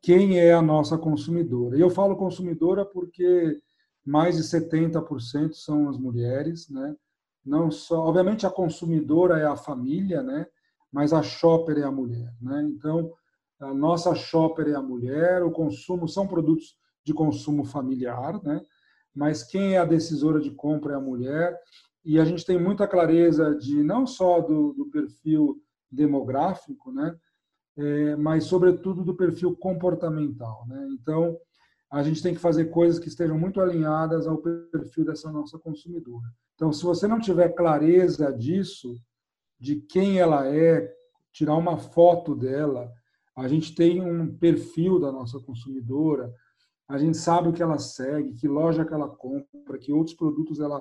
quem 0.00 0.38
é 0.38 0.52
a 0.52 0.62
nossa 0.62 0.96
consumidora. 0.96 1.76
E 1.76 1.80
eu 1.80 1.90
falo 1.90 2.16
consumidora 2.16 2.84
porque 2.84 3.60
mais 4.06 4.36
de 4.36 4.44
70% 4.44 5.54
são 5.54 5.88
as 5.88 5.98
mulheres, 5.98 6.70
né? 6.70 6.94
Não 7.44 7.70
só, 7.70 8.06
obviamente 8.06 8.46
a 8.46 8.50
consumidora 8.50 9.38
é 9.38 9.44
a 9.44 9.56
família, 9.56 10.22
né? 10.22 10.46
Mas 10.92 11.12
a 11.12 11.22
shopper 11.22 11.78
é 11.78 11.82
a 11.82 11.90
mulher, 11.90 12.32
né? 12.40 12.62
Então, 12.62 13.12
a 13.58 13.74
nossa 13.74 14.14
shopper 14.14 14.68
é 14.68 14.74
a 14.74 14.82
mulher, 14.82 15.42
o 15.42 15.50
consumo 15.50 16.06
são 16.08 16.26
produtos 16.28 16.76
de 17.02 17.12
consumo 17.12 17.64
familiar, 17.64 18.40
né? 18.44 18.60
Mas 19.14 19.42
quem 19.42 19.74
é 19.74 19.78
a 19.78 19.84
decisora 19.84 20.40
de 20.40 20.50
compra 20.50 20.92
é 20.92 20.96
a 20.96 21.00
mulher 21.00 21.58
e 22.06 22.20
a 22.20 22.24
gente 22.24 22.46
tem 22.46 22.56
muita 22.56 22.86
clareza 22.86 23.52
de 23.56 23.82
não 23.82 24.06
só 24.06 24.40
do, 24.40 24.72
do 24.72 24.86
perfil 24.86 25.60
demográfico, 25.90 26.92
né, 26.92 27.18
é, 27.76 28.14
mas 28.14 28.44
sobretudo 28.44 29.02
do 29.02 29.14
perfil 29.14 29.56
comportamental. 29.56 30.64
Né? 30.68 30.88
Então, 30.92 31.36
a 31.90 32.04
gente 32.04 32.22
tem 32.22 32.32
que 32.32 32.40
fazer 32.40 32.66
coisas 32.66 33.00
que 33.00 33.08
estejam 33.08 33.36
muito 33.36 33.60
alinhadas 33.60 34.26
ao 34.26 34.38
perfil 34.38 35.04
dessa 35.04 35.30
nossa 35.32 35.58
consumidora. 35.58 36.26
Então, 36.54 36.72
se 36.72 36.84
você 36.84 37.08
não 37.08 37.18
tiver 37.18 37.48
clareza 37.50 38.32
disso, 38.32 38.96
de 39.58 39.76
quem 39.76 40.20
ela 40.20 40.46
é, 40.46 40.88
tirar 41.32 41.56
uma 41.56 41.76
foto 41.76 42.36
dela, 42.36 42.88
a 43.36 43.48
gente 43.48 43.74
tem 43.74 44.00
um 44.00 44.32
perfil 44.36 45.00
da 45.00 45.10
nossa 45.10 45.40
consumidora, 45.40 46.32
a 46.88 46.98
gente 46.98 47.16
sabe 47.16 47.48
o 47.48 47.52
que 47.52 47.62
ela 47.62 47.78
segue, 47.78 48.34
que 48.34 48.46
loja 48.46 48.84
que 48.84 48.94
ela 48.94 49.08
compra, 49.08 49.78
que 49.78 49.92
outros 49.92 50.16
produtos 50.16 50.60
ela 50.60 50.80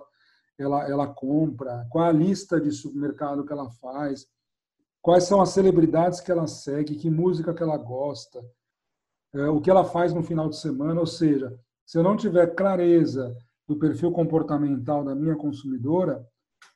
ela, 0.57 0.89
ela 0.89 1.07
compra, 1.07 1.85
qual 1.89 2.05
a 2.05 2.11
lista 2.11 2.59
de 2.59 2.71
supermercado 2.71 3.45
que 3.45 3.51
ela 3.51 3.69
faz, 3.69 4.27
quais 5.01 5.25
são 5.25 5.41
as 5.41 5.49
celebridades 5.49 6.19
que 6.19 6.31
ela 6.31 6.47
segue, 6.47 6.95
que 6.95 7.09
música 7.09 7.53
que 7.53 7.61
ela 7.61 7.77
gosta, 7.77 8.43
é, 9.33 9.47
o 9.47 9.59
que 9.59 9.69
ela 9.69 9.83
faz 9.83 10.13
no 10.13 10.23
final 10.23 10.49
de 10.49 10.57
semana. 10.57 10.99
Ou 10.99 11.05
seja, 11.05 11.53
se 11.85 11.97
eu 11.97 12.03
não 12.03 12.15
tiver 12.15 12.55
clareza 12.55 13.35
do 13.67 13.75
perfil 13.75 14.11
comportamental 14.11 15.03
da 15.03 15.13
minha 15.13 15.35
consumidora, 15.35 16.25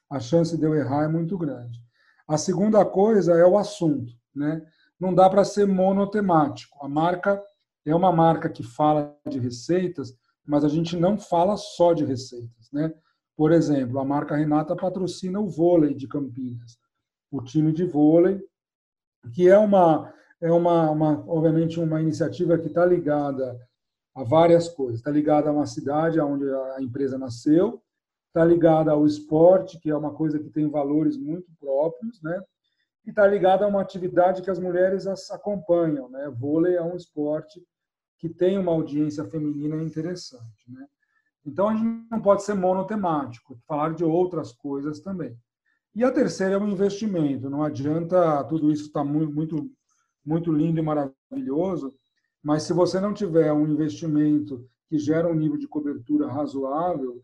a 0.09 0.19
chance 0.19 0.57
de 0.57 0.63
eu 0.63 0.75
errar 0.75 1.05
é 1.05 1.07
muito 1.07 1.37
grande. 1.37 1.79
A 2.27 2.37
segunda 2.37 2.83
coisa 2.85 3.33
é 3.33 3.45
o 3.45 3.57
assunto, 3.57 4.13
né? 4.35 4.61
Não 4.99 5.13
dá 5.13 5.29
para 5.29 5.45
ser 5.45 5.65
monotemático. 5.65 6.77
A 6.83 6.89
marca 6.89 7.41
é 7.85 7.95
uma 7.95 8.11
marca 8.11 8.49
que 8.49 8.63
fala 8.63 9.15
de 9.27 9.39
receitas, 9.39 10.13
mas 10.45 10.63
a 10.63 10.67
gente 10.67 10.97
não 10.97 11.17
fala 11.17 11.55
só 11.57 11.93
de 11.93 12.03
receitas, 12.03 12.69
né? 12.71 12.93
Por 13.39 13.53
exemplo, 13.53 13.97
a 13.99 14.03
marca 14.03 14.35
Renata 14.35 14.75
patrocina 14.75 15.39
o 15.39 15.47
vôlei 15.47 15.93
de 15.93 16.09
Campinas, 16.09 16.77
o 17.31 17.41
time 17.41 17.71
de 17.71 17.85
vôlei, 17.85 18.45
que 19.33 19.47
é 19.47 19.57
uma, 19.57 20.13
é 20.41 20.51
uma, 20.51 20.91
uma 20.91 21.23
obviamente, 21.25 21.79
uma 21.79 22.01
iniciativa 22.01 22.57
que 22.57 22.67
está 22.67 22.85
ligada 22.85 23.57
a 24.13 24.25
várias 24.25 24.67
coisas. 24.67 24.97
Está 24.97 25.09
ligada 25.09 25.49
a 25.49 25.53
uma 25.53 25.65
cidade 25.65 26.19
onde 26.19 26.53
a 26.75 26.81
empresa 26.81 27.17
nasceu, 27.17 27.81
está 28.27 28.43
ligada 28.43 28.91
ao 28.91 29.05
esporte, 29.05 29.79
que 29.79 29.89
é 29.89 29.95
uma 29.95 30.13
coisa 30.13 30.37
que 30.37 30.49
tem 30.49 30.69
valores 30.69 31.15
muito 31.15 31.49
próprios, 31.57 32.21
né? 32.21 32.43
E 33.05 33.09
está 33.09 33.25
ligada 33.25 33.63
a 33.63 33.69
uma 33.69 33.81
atividade 33.81 34.41
que 34.41 34.51
as 34.51 34.59
mulheres 34.59 35.07
acompanham, 35.31 36.09
né? 36.09 36.29
Vôlei 36.29 36.75
é 36.75 36.83
um 36.83 36.97
esporte 36.97 37.65
que 38.17 38.27
tem 38.27 38.57
uma 38.57 38.73
audiência 38.73 39.23
feminina 39.23 39.81
interessante, 39.81 40.65
né? 40.67 40.85
Então, 41.45 41.69
a 41.69 41.75
gente 41.75 42.07
não 42.11 42.21
pode 42.21 42.43
ser 42.43 42.53
monotemático, 42.53 43.59
falar 43.67 43.93
de 43.93 44.03
outras 44.03 44.51
coisas 44.51 44.99
também. 44.99 45.37
E 45.95 46.03
a 46.03 46.11
terceira 46.11 46.55
é 46.55 46.57
o 46.57 46.67
investimento. 46.67 47.49
Não 47.49 47.63
adianta 47.63 48.43
tudo 48.45 48.71
isso 48.71 48.87
estar 48.87 49.03
tá 49.03 49.05
muito, 49.05 49.69
muito, 50.25 50.51
lindo 50.51 50.79
e 50.79 50.83
maravilhoso, 50.83 51.93
mas 52.43 52.63
se 52.63 52.73
você 52.73 52.99
não 52.99 53.13
tiver 53.13 53.51
um 53.51 53.67
investimento 53.67 54.65
que 54.87 54.97
gera 54.97 55.27
um 55.27 55.35
nível 55.35 55.57
de 55.57 55.67
cobertura 55.67 56.27
razoável, 56.27 57.23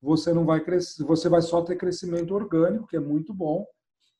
você 0.00 0.32
não 0.32 0.44
vai 0.44 0.62
crescer, 0.62 1.04
você 1.04 1.28
vai 1.28 1.42
só 1.42 1.62
ter 1.62 1.76
crescimento 1.76 2.34
orgânico, 2.34 2.86
que 2.86 2.96
é 2.96 3.00
muito 3.00 3.32
bom, 3.32 3.66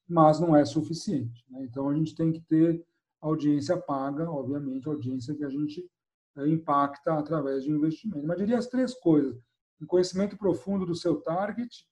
mas 0.08 0.40
não 0.40 0.54
é 0.54 0.64
suficiente. 0.64 1.44
Né? 1.50 1.64
Então 1.64 1.88
a 1.88 1.94
gente 1.94 2.14
tem 2.14 2.32
que 2.32 2.40
ter 2.40 2.84
audiência 3.20 3.76
paga, 3.76 4.30
obviamente, 4.30 4.88
audiência 4.88 5.34
que 5.34 5.44
a 5.44 5.50
gente 5.50 5.84
impacta 6.38 7.14
através 7.14 7.64
de 7.64 7.70
investimento. 7.70 8.26
Mas 8.26 8.38
diria 8.38 8.58
as 8.58 8.66
três 8.66 8.94
coisas: 8.94 9.36
um 9.80 9.86
conhecimento 9.86 10.36
profundo 10.36 10.84
do 10.84 10.94
seu 10.94 11.20
target, 11.20 11.86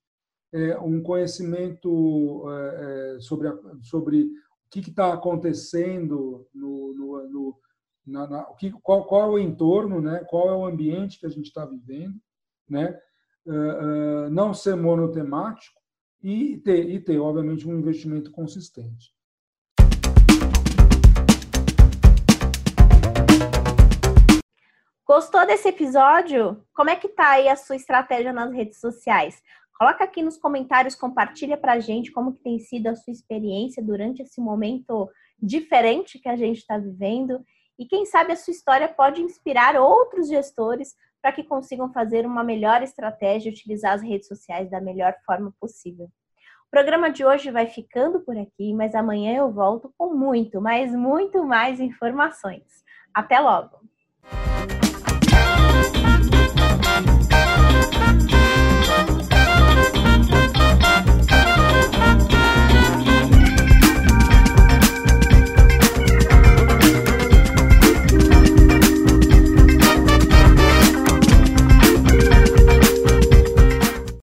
é, 0.53 0.79
um 0.79 1.03
conhecimento 1.03 2.45
é, 2.51 3.21
sobre, 3.21 3.49
a, 3.49 3.59
sobre 3.81 4.25
o 4.25 4.71
que 4.71 4.81
está 4.81 5.13
acontecendo 5.13 6.47
no, 6.55 6.95
no, 6.95 7.29
no 7.29 7.59
na, 8.07 8.27
na, 8.27 8.47
qual, 8.83 9.05
qual 9.07 9.23
é 9.23 9.27
o 9.27 9.39
entorno, 9.39 10.01
né? 10.01 10.25
qual 10.29 10.49
é 10.49 10.53
o 10.53 10.67
ambiente 10.67 11.21
que 11.21 11.27
a 11.27 11.31
gente 11.31 11.47
está 11.47 11.65
vivendo, 11.65 12.21
né? 12.69 12.99
Não 14.31 14.55
ser 14.55 14.77
monotemático 14.77 15.81
e 16.23 16.59
ter, 16.59 16.89
e 16.89 17.01
ter, 17.01 17.19
obviamente, 17.19 17.69
um 17.69 17.77
investimento 17.77 18.31
consistente. 18.31 19.13
Gostou 25.05 25.45
desse 25.45 25.69
episódio? 25.69 26.65
Como 26.73 26.89
é 26.89 26.95
que 26.95 27.09
tá 27.09 27.31
aí 27.31 27.49
a 27.49 27.57
sua 27.57 27.75
estratégia 27.75 28.33
nas 28.33 28.53
redes 28.53 28.79
sociais? 28.79 29.43
Coloca 29.77 30.05
aqui 30.05 30.23
nos 30.23 30.37
comentários, 30.37 30.95
compartilha 30.95 31.57
pra 31.57 31.81
gente 31.81 32.13
como 32.13 32.35
que 32.35 32.43
tem 32.43 32.61
sido 32.61 32.87
a 32.87 32.95
sua 32.95 33.13
experiência 33.13 33.83
durante 33.83 34.23
esse 34.23 34.41
momento 34.41 35.11
diferente 35.41 36.21
que 36.21 36.29
a 36.29 36.37
gente 36.37 36.59
está 36.59 36.79
vivendo. 36.79 37.45
E 37.77 37.85
quem 37.85 38.07
sabe 38.07 38.33
a 38.33 38.37
sua 38.37 38.53
história 38.53 38.87
pode 38.87 39.21
inspirar 39.21 39.75
outros 39.75 40.29
gestores 40.29 40.95
para 41.21 41.33
que 41.33 41.43
consigam 41.43 41.93
fazer 41.93 42.25
uma 42.25 42.45
melhor 42.45 42.81
estratégia 42.81 43.51
e 43.51 43.53
utilizar 43.53 43.95
as 43.95 44.03
redes 44.03 44.29
sociais 44.29 44.71
da 44.71 44.81
melhor 44.81 45.17
forma 45.27 45.53
possível. 45.61 46.07
O 46.07 46.71
programa 46.71 47.11
de 47.11 47.25
hoje 47.25 47.51
vai 47.51 47.67
ficando 47.67 48.21
por 48.21 48.39
aqui, 48.39 48.73
mas 48.73 48.95
amanhã 48.95 49.37
eu 49.37 49.51
volto 49.51 49.93
com 49.99 50.15
muito, 50.15 50.61
mas 50.61 50.95
muito 50.95 51.45
mais 51.45 51.81
informações. 51.81 52.85
Até 53.13 53.41
logo! 53.41 53.92